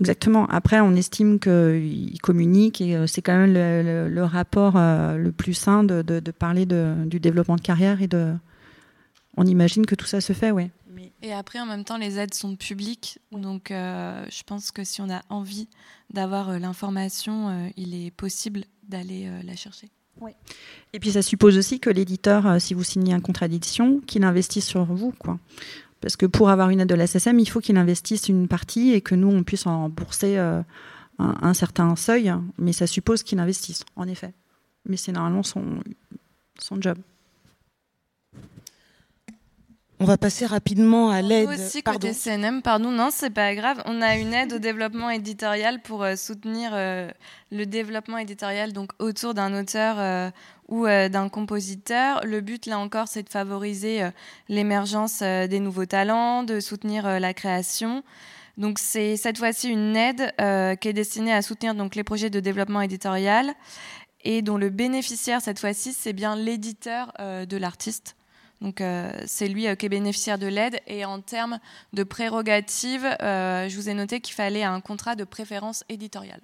[0.00, 0.46] Exactement.
[0.46, 6.02] Après, on estime qu'il communique et c'est quand même le, rapport le plus sain de,
[6.02, 8.32] de parler du développement de carrière et de,
[9.36, 10.70] on imagine que tout ça se fait, oui.
[11.22, 13.18] Et après, en même temps, les aides sont publiques.
[13.32, 15.68] Donc, euh, je pense que si on a envie
[16.12, 19.88] d'avoir euh, l'information, euh, il est possible d'aller la chercher.
[20.20, 20.32] Oui.
[20.92, 24.66] Et puis, ça suppose aussi que l'éditeur, si vous signez un contrat d'édition, qu'il investisse
[24.66, 25.12] sur vous.
[25.18, 25.38] Quoi.
[26.00, 28.92] Parce que pour avoir une aide de la SSM, il faut qu'il investisse une partie
[28.92, 30.64] et que nous, on puisse en bourser un,
[31.18, 32.32] un, certain seuil.
[32.58, 34.32] Mais ça suppose qu'il investisse, en effet.
[34.86, 35.80] Mais c'est normalement son,
[36.58, 36.98] son job.
[40.02, 41.50] On va passer rapidement à l'aide.
[41.50, 43.82] aussi côté CNM, pardon, non, c'est pas grave.
[43.84, 47.10] On a une aide au développement éditorial pour euh, soutenir euh,
[47.52, 50.30] le développement éditorial donc autour d'un auteur euh,
[50.70, 52.24] ou d'un compositeur.
[52.24, 54.08] Le but là encore, c'est de favoriser
[54.48, 58.02] l'émergence des nouveaux talents, de soutenir la création.
[58.56, 60.32] Donc c'est cette fois-ci une aide
[60.80, 63.52] qui est destinée à soutenir donc les projets de développement éditorial
[64.22, 68.16] et dont le bénéficiaire cette fois-ci c'est bien l'éditeur de l'artiste.
[68.60, 70.80] Donc euh, c'est lui euh, qui est bénéficiaire de l'aide.
[70.86, 71.58] Et en termes
[71.92, 76.42] de prérogatives, euh, je vous ai noté qu'il fallait un contrat de préférence éditoriale.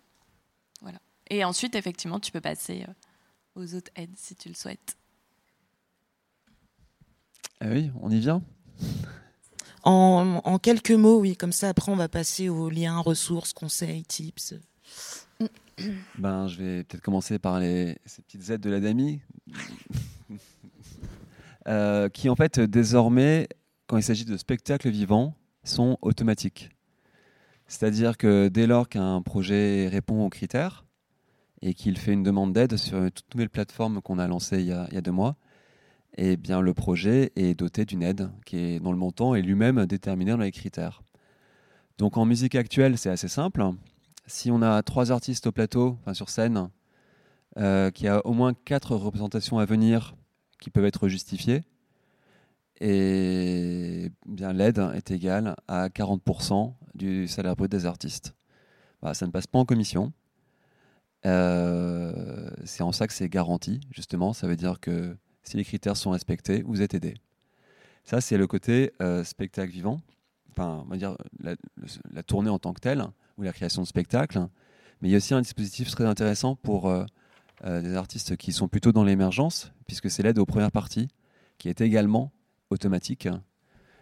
[0.80, 0.98] Voilà.
[1.28, 2.86] Et ensuite, effectivement, tu peux passer
[3.56, 4.96] aux autres aides si tu le souhaites.
[7.60, 8.42] Ah oui, on y vient?
[9.82, 14.54] En, quelques mots, oui, comme ça, après, on va passer aux liens, ressources, conseils, tips.
[16.18, 19.20] Ben, je vais peut-être commencer par les, ces petites aides de la DAMI.
[21.68, 23.48] Euh, qui en fait désormais,
[23.88, 25.34] quand il s'agit de spectacles vivants,
[25.64, 26.70] sont automatiques.
[27.66, 30.85] C'est-à-dire que dès lors qu'un projet répond aux critères
[31.62, 34.66] et qu'il fait une demande d'aide sur une toute nouvelle plateforme qu'on a lancée il
[34.66, 35.36] y a, deux mois,
[36.16, 39.86] eh bien le projet est doté d'une aide qui est dans le montant et lui-même
[39.86, 41.02] déterminé dans les critères.
[41.98, 43.64] Donc en musique actuelle, c'est assez simple.
[44.26, 46.68] Si on a trois artistes au plateau, enfin sur scène,
[47.58, 50.14] euh, qui a au moins quatre représentations à venir
[50.60, 51.62] qui peuvent être justifiés.
[52.80, 58.34] Et bien l'aide est égale à 40% du salaire brut des artistes.
[59.12, 60.12] ça ne passe pas en commission.
[61.26, 64.32] Euh, c'est en ça que c'est garanti, justement.
[64.32, 67.14] Ça veut dire que si les critères sont respectés, vous êtes aidé.
[68.04, 70.00] Ça, c'est le côté euh, spectacle vivant.
[70.50, 73.04] Enfin, on va dire la, tournée en tant que telle,
[73.36, 74.46] ou la création de spectacle.
[75.00, 77.04] Mais il y a aussi un dispositif très intéressant pour euh,
[77.64, 81.08] des artistes qui sont plutôt dans l'émergence, puisque c'est l'aide aux premières parties,
[81.58, 82.32] qui est également
[82.70, 83.28] automatique.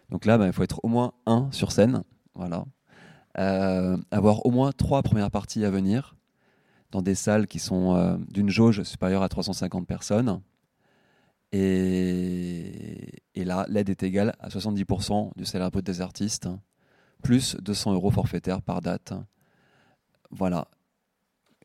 [0.09, 2.03] Donc là, bah, il faut être au moins un sur scène,
[2.35, 2.65] voilà.
[4.11, 6.15] Avoir au moins trois premières parties à venir
[6.95, 10.41] dans des salles qui sont euh, d'une jauge supérieure à 350 personnes.
[11.51, 16.47] Et, là, l'aide est égale à 70% du salaire brut des artistes,
[17.21, 19.13] plus 200 euros forfaitaires par date.
[20.31, 20.69] Voilà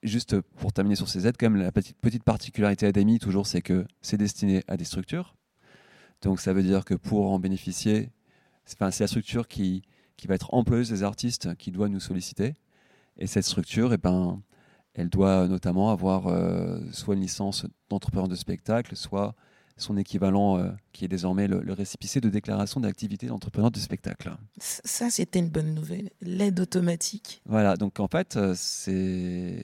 [0.03, 4.17] juste pour terminer sur ces aides, quand la petite, particularité ADEMI, toujours, c'est que c'est
[4.17, 5.37] destiné à des structures.
[6.23, 8.11] Donc, ça veut dire que pour en bénéficier,
[8.65, 9.83] c'est la structure qui,
[10.17, 12.55] qui va être employeuse des artistes qui doit nous solliciter.
[13.19, 14.43] Et cette structure, eh ben,
[14.95, 19.35] elle doit notamment avoir euh, soit une licence d'entrepreneur de spectacle, soit
[19.81, 24.31] son équivalent euh, qui est désormais le, le de déclaration d'activité d'entrepreneur de spectacle.
[24.59, 27.41] Ça, c'était une bonne nouvelle, l'aide automatique.
[27.47, 29.63] Voilà, donc en fait, euh, c'est,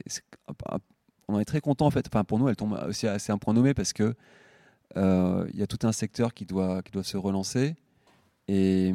[1.29, 2.07] on en est très content en fait.
[2.09, 4.15] Enfin, pour nous, elle tombe aussi assez un point nommé parce que
[4.97, 7.75] euh, il y a tout un secteur qui doit, qui doit se relancer
[8.49, 8.95] et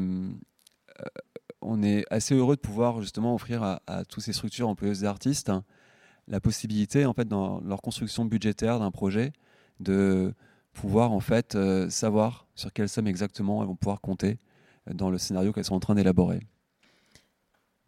[1.62, 5.50] on est assez heureux de pouvoir justement offrir à, à toutes ces structures employeuses d'artistes
[5.50, 5.64] hein,
[6.28, 9.34] la possibilité, en fait, dans leur construction budgétaire d'un projet,
[9.80, 10.34] de
[10.74, 14.38] pouvoir en fait euh, savoir sur quelle somme exactement elles vont pouvoir compter
[14.89, 16.39] euh, dans le scénario qu'elles sont en train d'élaborer.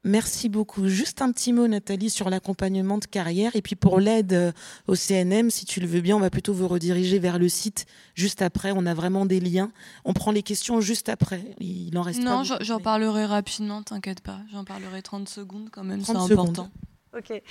[0.06, 0.90] Merci beaucoup.
[0.90, 3.56] Juste un petit mot, Nathalie, sur l'accompagnement de carrière.
[3.56, 4.52] Et puis pour l'aide euh,
[4.86, 7.86] au CNM, si tu le veux bien, on va plutôt vous rediriger vers le site
[8.14, 8.74] juste après.
[8.76, 9.72] On a vraiment des liens.
[10.04, 11.56] On prend les questions juste après.
[11.62, 14.40] Il en reste Non, j'en parlerai rapidement, t'inquiète pas.
[14.52, 16.54] J'en parlerai 30 secondes quand même, c'est 30 important.
[16.54, 16.70] secondes.
[17.18, 17.42] Ok.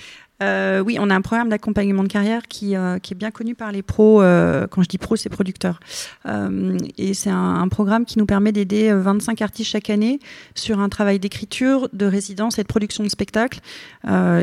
[0.43, 3.73] Euh, oui, on a un programme d'accompagnement de carrière qui, euh, est bien connu par
[3.73, 4.23] les pros.
[4.23, 5.81] euh, quand je dis pros, c'est producteurs.
[6.99, 10.19] Et c'est un, un programme qui nous permet d'aider euh, 25 artistes chaque année
[10.55, 13.61] sur un travail d'écriture, de résidence et de production de spectacle.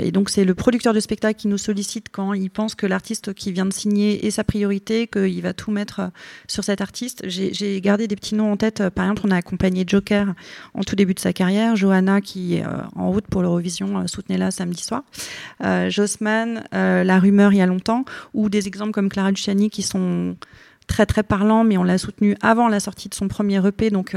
[0.01, 3.33] Et donc, c'est le producteur de spectacle qui nous sollicite quand il pense que l'artiste
[3.33, 6.11] qui vient de signer est sa priorité, qu'il va tout mettre
[6.47, 7.23] sur cet artiste.
[7.27, 8.87] J'ai gardé des petits noms en tête.
[8.89, 10.33] Par exemple, on a accompagné Joker
[10.73, 12.63] en tout début de sa carrière, Johanna qui est
[12.95, 15.03] en route pour l'Eurovision, soutenez-la samedi soir.
[15.89, 19.81] Jossman, euh, La Rumeur il y a longtemps, ou des exemples comme Clara Luciani qui
[19.81, 20.35] sont
[20.87, 23.91] très très parlants, mais on l'a soutenu avant la sortie de son premier EP.
[23.91, 24.15] Donc,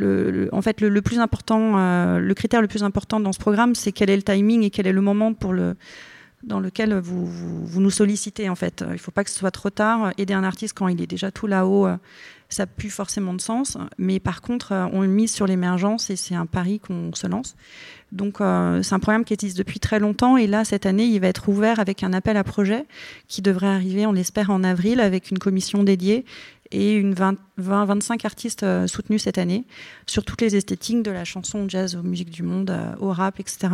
[0.00, 3.38] euh, en fait, le, le plus important, euh, le critère le plus important dans ce
[3.38, 5.76] programme, c'est quel est le timing et quel est le moment pour le
[6.42, 8.84] dans lequel vous, nous sollicitez en fait.
[8.86, 10.12] Il ne faut pas que ce soit trop tard.
[10.18, 11.96] Aider un artiste quand il est déjà tout là-haut, euh,
[12.48, 13.76] ça plus forcément de sens.
[13.98, 17.56] Mais par contre, euh, on mise sur l'émergence et c'est un pari qu'on se lance.
[18.12, 21.20] Donc euh, c'est un programme qui existe depuis très longtemps et là cette année il
[21.20, 22.84] va être ouvert avec un appel à projet
[23.26, 26.24] qui devrait arriver on l'espère en avril avec une commission dédiée
[26.70, 29.64] et une 20, 20 25 artistes soutenus cette année
[30.06, 33.40] sur toutes les esthétiques de la chanson au jazz aux musiques du monde au rap
[33.40, 33.70] etc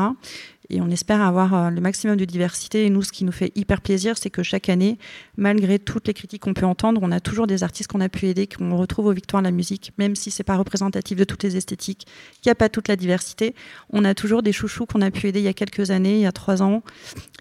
[0.71, 3.53] et on espère avoir euh, le maximum de diversité et nous ce qui nous fait
[3.57, 4.99] hyper plaisir c'est que chaque année
[5.37, 8.27] malgré toutes les critiques qu'on peut entendre on a toujours des artistes qu'on a pu
[8.27, 11.43] aider qu'on retrouve aux victoires de la musique même si c'est pas représentatif de toutes
[11.43, 12.07] les esthétiques
[12.41, 13.55] qu'il n'y a pas toute la diversité
[13.91, 16.21] on a toujours des chouchous qu'on a pu aider il y a quelques années, il
[16.21, 16.83] y a trois ans,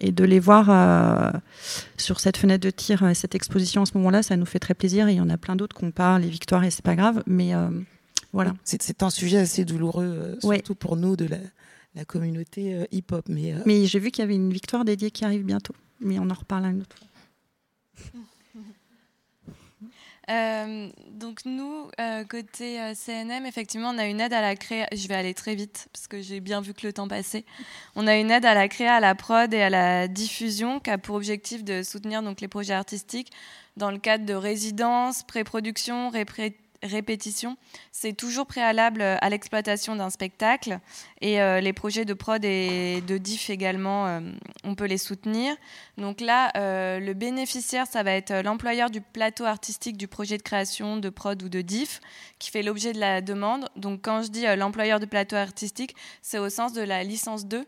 [0.00, 1.30] et de les voir euh,
[1.96, 5.08] sur cette fenêtre de tir, cette exposition à ce moment-là, ça nous fait très plaisir.
[5.08, 7.22] Et il y en a plein d'autres qu'on parle, les victoires, et c'est pas grave,
[7.26, 7.68] mais euh,
[8.32, 8.54] voilà.
[8.64, 10.56] C'est un sujet assez douloureux, euh, Ouais.
[10.56, 11.38] surtout pour nous de la,
[11.94, 13.26] la communauté euh, hip-hop.
[13.28, 16.18] Mais, euh, Mais j'ai vu qu'il y avait une victoire dédiée qui arrive bientôt, mais
[16.18, 18.20] on en reparle une autre fois.
[20.30, 24.86] Euh, donc nous, euh, côté euh, CNM, effectivement, on a une aide à la créa.
[24.92, 27.44] Je vais aller très vite parce que j'ai bien vu que le temps passait.
[27.96, 30.90] On a une aide à la créa, à la prod et à la diffusion qui
[30.90, 33.32] a pour objectif de soutenir donc les projets artistiques
[33.76, 37.56] dans le cadre de résidences, pré-production, répré- répétition.
[37.90, 40.78] C'est toujours préalable à l'exploitation d'un spectacle
[41.20, 44.20] et euh, les projets de prod et de diff également, euh,
[44.64, 45.54] on peut les soutenir.
[45.98, 50.38] Donc là, euh, le bénéficiaire, ça va être euh, l'employeur du plateau artistique du projet
[50.38, 52.00] de création, de prod ou de diff,
[52.38, 53.68] qui fait l'objet de la demande.
[53.76, 57.46] Donc quand je dis euh, l'employeur du plateau artistique, c'est au sens de la licence
[57.46, 57.64] 2.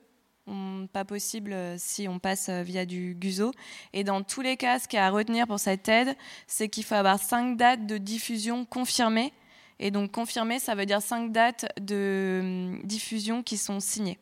[0.92, 3.52] Pas possible euh, si on passe euh, via du GUSO.
[3.92, 6.14] Et dans tous les cas, ce qu'il y a à retenir pour cette aide,
[6.46, 9.32] c'est qu'il faut avoir cinq dates de diffusion confirmées.
[9.80, 14.18] Et donc confirmées, ça veut dire cinq dates de hum, diffusion qui sont signées.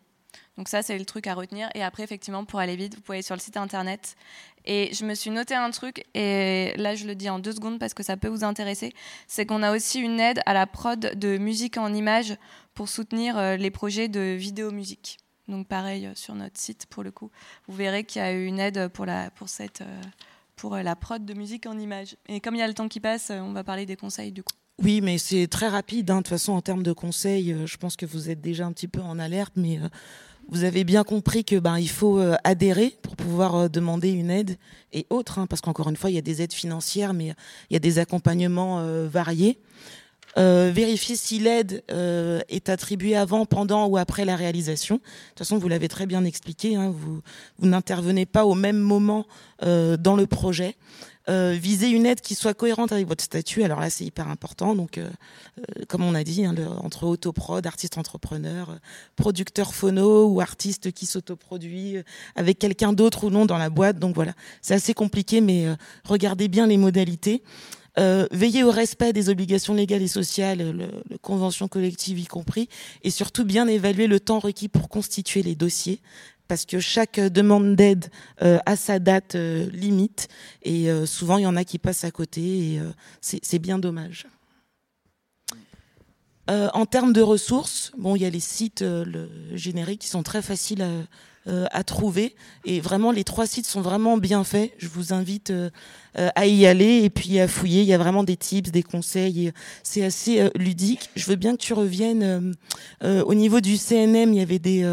[0.57, 1.69] Donc ça, c'est le truc à retenir.
[1.75, 4.17] Et après, effectivement, pour aller vite, vous pouvez aller sur le site internet.
[4.65, 7.81] Et je me suis noté un truc, et là, je le dis en deux secondes
[7.81, 8.93] parce que ça peut vous intéresser.
[9.27, 12.37] C'est qu'on a aussi une aide à la prod de musique en images
[12.75, 15.19] pour soutenir euh, les projets de vidéo-musique.
[15.49, 17.31] Donc pareil, euh, sur notre site, pour le coup,
[17.67, 20.01] vous verrez qu'il y a eu une aide pour la, pour cette, euh,
[20.57, 22.17] pour euh, la prod de musique en images.
[22.29, 24.43] Et comme il y a le temps qui passe, on va parler des conseils du
[24.43, 24.53] coup.
[24.83, 26.11] Oui, mais c'est très rapide.
[26.11, 26.17] hein.
[26.17, 28.89] De toute façon, en termes de conseils, je pense que vous êtes déjà un petit
[28.89, 29.79] peu en alerte, mais
[30.49, 34.57] vous avez bien compris que ben il faut adhérer pour pouvoir demander une aide
[34.93, 37.35] et autres, hein, parce qu'encore une fois, il y a des aides financières, mais
[37.71, 39.61] il y a des accompagnements variés.
[40.39, 44.97] Euh, vérifier si l'aide euh, est attribuée avant, pendant ou après la réalisation.
[44.97, 46.75] De toute façon, vous l'avez très bien expliqué.
[46.75, 47.21] hein, vous
[47.61, 49.27] n'intervenez pas au même moment
[49.63, 50.77] euh, dans le projet.
[51.29, 53.63] Euh, visez une aide qui soit cohérente avec votre statut.
[53.63, 54.75] Alors là, c'est hyper important.
[54.75, 55.09] Donc, euh,
[55.59, 58.79] euh, comme on a dit, hein, le- entre autoprod, artiste entrepreneur,
[59.17, 61.99] producteur phono ou artiste qui s'autoproduit
[62.37, 63.99] avec quelqu'un d'autre ou non dans la boîte.
[63.99, 65.67] Donc voilà, c'est assez compliqué, mais
[66.05, 67.43] regardez bien les modalités.
[67.99, 72.69] Euh, veillez au respect des obligations légales et sociales, le, le convention collective y compris,
[73.03, 76.01] et surtout bien évaluer le temps requis pour constituer les dossiers,
[76.49, 78.11] parce que chaque euh, demande d'aide
[78.41, 80.29] euh, a sa date euh, limite,
[80.63, 82.91] et euh, souvent il y en a qui passent à côté, et euh,
[83.21, 84.27] c'est bien dommage.
[86.49, 90.43] En termes de ressources, bon, il y a les sites le génériques qui sont très
[90.43, 90.91] faciles à,
[91.49, 92.37] euh, à trouver.
[92.65, 94.71] Et vraiment, les trois sites sont vraiment bien faits.
[94.79, 95.71] Je vous invite euh,
[96.17, 97.81] euh, à y aller et puis à fouiller.
[97.81, 99.51] Il y a vraiment des tips, des conseils.
[99.83, 101.11] C'est assez ludique.
[101.17, 102.55] Je veux bien que tu reviennes.
[103.03, 104.85] au niveau du CNM, il y avait des,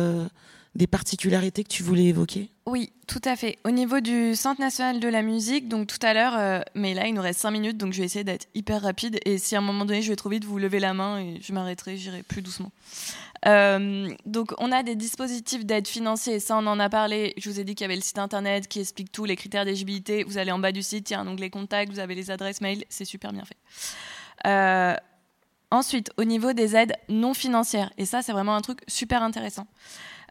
[0.75, 3.57] des particularités que tu voulais évoquer Oui, tout à fait.
[3.65, 7.07] Au niveau du Centre national de la musique, donc tout à l'heure, euh, mais là
[7.07, 9.19] il nous reste 5 minutes, donc je vais essayer d'être hyper rapide.
[9.25, 11.39] Et si à un moment donné je vais trop vite, vous levez la main et
[11.41, 12.71] je m'arrêterai, j'irai plus doucement.
[13.45, 17.33] Euh, donc on a des dispositifs d'aide financière, ça on en a parlé.
[17.37, 19.65] Je vous ai dit qu'il y avait le site internet qui explique tous les critères
[19.65, 20.23] d'éligibilité.
[20.23, 22.31] Vous allez en bas du site, il y a un onglet contact, vous avez les
[22.31, 23.57] adresses mail, c'est super bien fait.
[24.45, 24.95] Euh,
[25.71, 29.67] ensuite, au niveau des aides non financières, et ça c'est vraiment un truc super intéressant.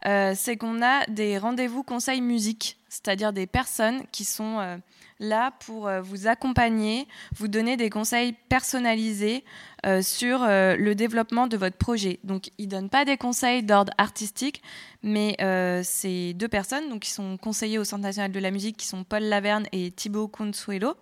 [0.05, 4.77] Euh, c'est qu'on a des rendez-vous conseils musique, c'est-à-dire des personnes qui sont euh,
[5.19, 9.43] là pour euh, vous accompagner, vous donner des conseils personnalisés
[9.85, 12.19] euh, sur euh, le développement de votre projet.
[12.23, 14.61] Donc, ils ne donnent pas des conseils d'ordre artistique,
[15.03, 15.37] mais
[15.83, 19.05] ces deux personnes, donc qui sont conseillers au Centre national de la musique, qui sont
[19.05, 20.95] Paul Laverne et Thibaut Consuelo,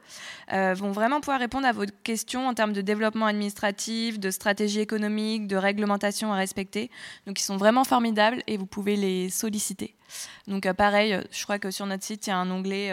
[0.52, 5.48] vont vraiment pouvoir répondre à vos questions en termes de développement administratif, de stratégie économique,
[5.48, 6.91] de réglementation à respecter.
[7.26, 9.95] Donc, ils sont vraiment formidables et vous pouvez les solliciter.
[10.48, 12.91] Donc, pareil, je crois que sur notre site, il y a un onglet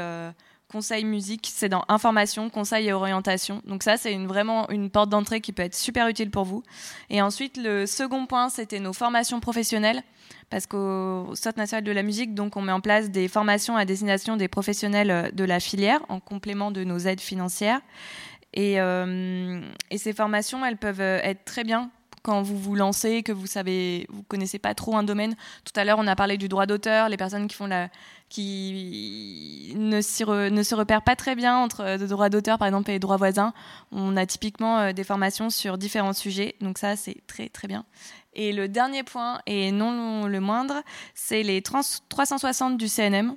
[0.74, 3.62] conseil musique, c'est dans information, conseil et orientation.
[3.64, 6.64] Donc ça, c'est une, vraiment une porte d'entrée qui peut être super utile pour vous.
[7.10, 10.02] Et ensuite, le second point, c'était nos formations professionnelles.
[10.50, 13.84] Parce qu'au Centre national de la musique, donc, on met en place des formations à
[13.84, 17.80] destination des professionnels euh, de la filière, en complément de nos aides financières.
[18.52, 19.60] Et, euh,
[19.92, 21.90] et ces formations, elles peuvent euh, être très bien
[22.24, 25.36] quand vous vous lancez, que vous savez, vous connaissez pas trop un domaine.
[25.64, 27.90] Tout à l'heure, on a parlé du droit d'auteur, les personnes qui font la,
[28.34, 32.94] qui ne, se repèrent pas très bien entre euh, le droit d'auteur, par exemple, et
[32.94, 33.52] les droits voisins.
[33.92, 37.84] On a typiquement euh, des formations sur différents sujets, donc ça, c'est très très bien.
[38.32, 40.82] Et le dernier point, et non le moindre,
[41.14, 43.36] c'est les trans- 360 du CNM.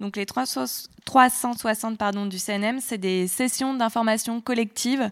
[0.00, 0.64] Donc les 300
[1.04, 5.10] 360 pardon, du CNM, c'est des sessions d'information collective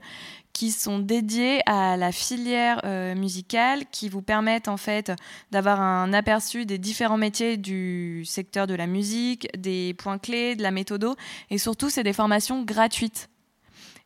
[0.58, 5.12] qui sont dédiées à la filière euh, musicale, qui vous permettent en fait
[5.52, 10.64] d'avoir un aperçu des différents métiers du secteur de la musique, des points clés, de
[10.64, 11.14] la méthodo,
[11.50, 13.28] et surtout c'est des formations gratuites.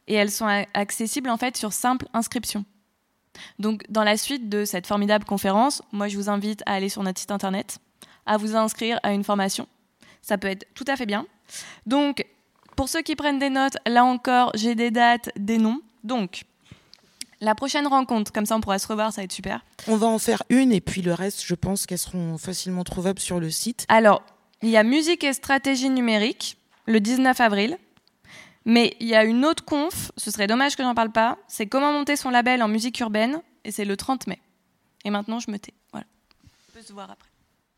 [0.09, 2.67] Et elles sont accessibles en fait sur simple inscription.
[3.59, 7.03] Donc dans la suite de cette formidable conférence, moi je vous invite à aller sur
[7.03, 7.79] notre site internet,
[8.27, 9.67] à vous inscrire à une formation.
[10.21, 11.25] Ça peut être tout à fait bien.
[11.87, 12.27] Donc
[12.77, 15.81] pour ceux qui prennent des notes, là encore, j'ai des dates, des noms.
[16.05, 16.45] Donc,
[17.41, 19.65] la prochaine rencontre, comme ça on pourra se revoir, ça va être super.
[19.89, 23.19] On va en faire une et puis le reste, je pense qu'elles seront facilement trouvables
[23.19, 23.85] sur le site.
[23.89, 24.23] Alors,
[24.63, 26.57] il y a musique et stratégie numérique,
[26.87, 27.79] le 19 avril.
[28.65, 31.67] Mais il y a une autre conf, ce serait dommage que j'en parle pas, c'est
[31.67, 34.39] comment monter son label en musique urbaine, et c'est le 30 mai.
[35.05, 35.75] Et maintenant, je me tais.
[35.91, 36.07] Voilà.
[36.71, 37.29] On peut se voir après.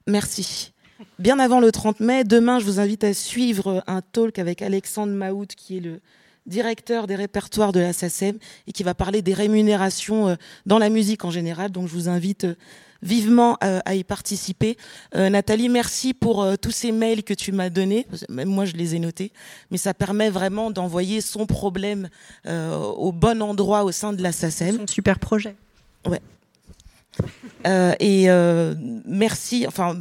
[0.07, 0.73] Merci.
[1.19, 5.15] Bien avant le 30 mai, demain, je vous invite à suivre un talk avec Alexandre
[5.15, 6.01] Maout, qui est le
[6.47, 10.35] directeur des répertoires de la SACEM et qui va parler des rémunérations euh,
[10.67, 11.71] dans la musique en général.
[11.71, 12.55] Donc, je vous invite euh,
[13.03, 14.77] vivement euh, à y participer.
[15.15, 18.07] Euh, Nathalie, merci pour tous ces mails que tu m'as donnés.
[18.29, 19.33] Même moi, je les ai notés.
[19.71, 22.09] Mais ça permet vraiment d'envoyer son problème
[22.47, 24.79] euh, au bon endroit au sein de la SACEM.
[24.79, 25.55] Son super projet.
[27.67, 28.75] Euh, et euh,
[29.07, 29.67] merci.
[29.67, 29.97] Enfin,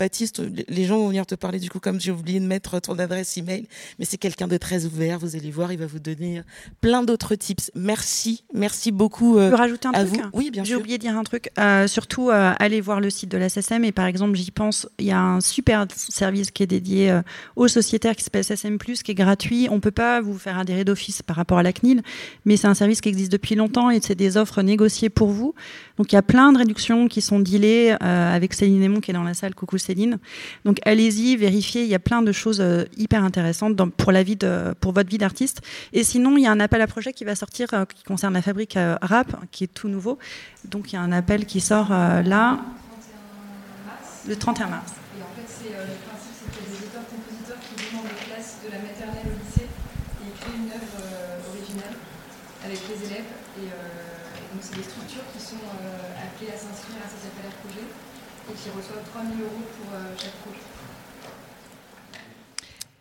[0.00, 2.98] Baptiste, les gens vont venir te parler du coup, comme j'ai oublié de mettre ton
[2.98, 3.66] adresse email,
[3.98, 5.18] mais c'est quelqu'un de très ouvert.
[5.18, 6.40] Vous allez voir, il va vous donner
[6.80, 7.70] plein d'autres tips.
[7.74, 10.30] Merci, merci beaucoup Je euh, peux rajouter un à truc vous.
[10.32, 10.80] Oui, bien J'ai sûr.
[10.80, 11.50] oublié de dire un truc.
[11.58, 13.84] Euh, surtout, euh, allez voir le site de la SSM.
[13.84, 17.20] Et par exemple, j'y pense, il y a un super service qui est dédié euh,
[17.56, 19.68] aux sociétaires qui s'appelle SSM, qui est gratuit.
[19.70, 22.02] On peut pas vous faire adhérer d'office par rapport à la CNIL,
[22.46, 25.54] mais c'est un service qui existe depuis longtemps et c'est des offres négociées pour vous.
[25.98, 29.14] Donc il y a plein de réductions qui sont dealées avec Céline Aymon qui est
[29.14, 29.54] dans la salle.
[29.54, 29.89] Coucou Céline.
[30.64, 31.82] Donc allez-y, vérifiez.
[31.82, 34.38] Il y a plein de choses euh, hyper intéressantes pour, la vie
[34.80, 35.60] pour votre vie d'artiste.
[35.92, 38.34] Et sinon, il y a un appel à projet qui va sortir euh, qui concerne
[38.34, 40.18] la fabrique euh, rap, qui est tout nouveau.
[40.64, 42.58] Donc il y a un appel qui sort là,
[44.26, 44.92] le 31 mars.
[45.16, 48.04] Et en fait, c'est euh, le principe, c'est qu'il y a des auteurs-compositeurs qui vont
[48.04, 51.96] dans les classes de la maternelle au lycée et écrivent une œuvre euh, originale
[52.62, 53.30] avec les élèves.
[53.58, 57.32] Et, euh, et donc, c'est des structures qui sont euh, appelées à s'inscrire à ces
[57.32, 59.48] appels à projets et qui reçoivent 3 000 euros
[59.82, 60.58] pour euh, chaque projet.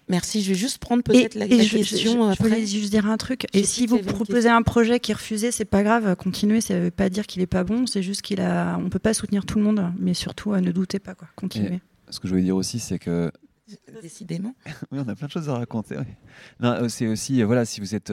[0.08, 0.42] Merci.
[0.42, 2.44] Je vais juste prendre peut-être la, et la je, je- question je après.
[2.50, 3.46] voulais juste dire un truc.
[3.54, 6.16] Et si vous proposez un projet qui est refusé, c'est pas grave.
[6.16, 6.62] Continuez.
[6.62, 7.86] Ça veut pas dire qu'il est pas bon.
[7.86, 8.78] C'est juste qu'il a.
[8.80, 11.28] On peut pas soutenir tout le monde, mais surtout, euh, ne doutez pas quoi.
[11.36, 11.80] Continuez.
[12.10, 13.32] Ce que je voulais dire aussi, c'est que
[14.02, 14.56] Décidément.
[14.92, 15.96] oui, on a plein de choses à raconter.
[15.96, 16.06] oui.
[16.60, 18.12] Non, euh, c'est aussi, euh, voilà, si vous n'êtes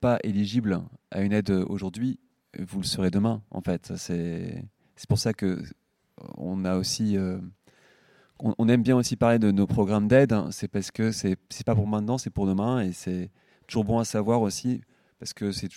[0.00, 2.20] pas éligible à une aide euh, aujourd'hui,
[2.60, 3.92] euh, vous le serez demain, en fait.
[3.96, 4.62] C'est
[4.94, 5.62] c'est pour ça que euh,
[6.36, 7.38] on a aussi, euh,
[8.40, 10.32] on, on aime bien aussi parler de nos programmes d'aide.
[10.32, 10.48] hein.
[10.50, 13.30] C'est parce que c'est pas pour maintenant, c'est pour demain, et c'est
[13.66, 14.80] toujours bon à savoir aussi,
[15.18, 15.68] parce que c'est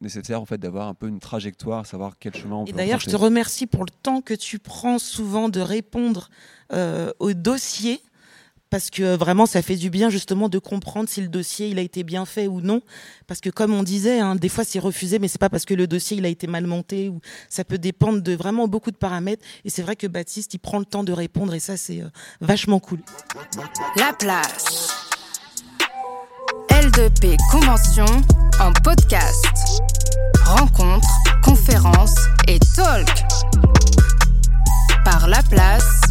[0.00, 3.00] nécessaire en fait d'avoir un peu une trajectoire, savoir quel chemin on Et peut d'ailleurs,
[3.00, 6.30] je te remercie pour le temps que tu prends souvent de répondre
[6.72, 8.00] euh, au dossier.
[8.70, 11.82] Parce que vraiment, ça fait du bien justement de comprendre si le dossier il a
[11.82, 12.82] été bien fait ou non.
[13.26, 15.74] Parce que comme on disait, hein, des fois c'est refusé, mais c'est pas parce que
[15.74, 18.96] le dossier il a été mal monté ou ça peut dépendre de vraiment beaucoup de
[18.96, 19.44] paramètres.
[19.64, 22.08] Et c'est vrai que Baptiste il prend le temps de répondre et ça c'est euh,
[22.40, 23.00] vachement cool.
[23.96, 24.88] La place.
[26.70, 28.06] L2P Convention
[28.60, 29.82] en podcast.
[30.44, 31.08] Rencontres,
[31.42, 32.14] conférences
[32.46, 33.08] et talk.
[35.04, 36.07] Par La Place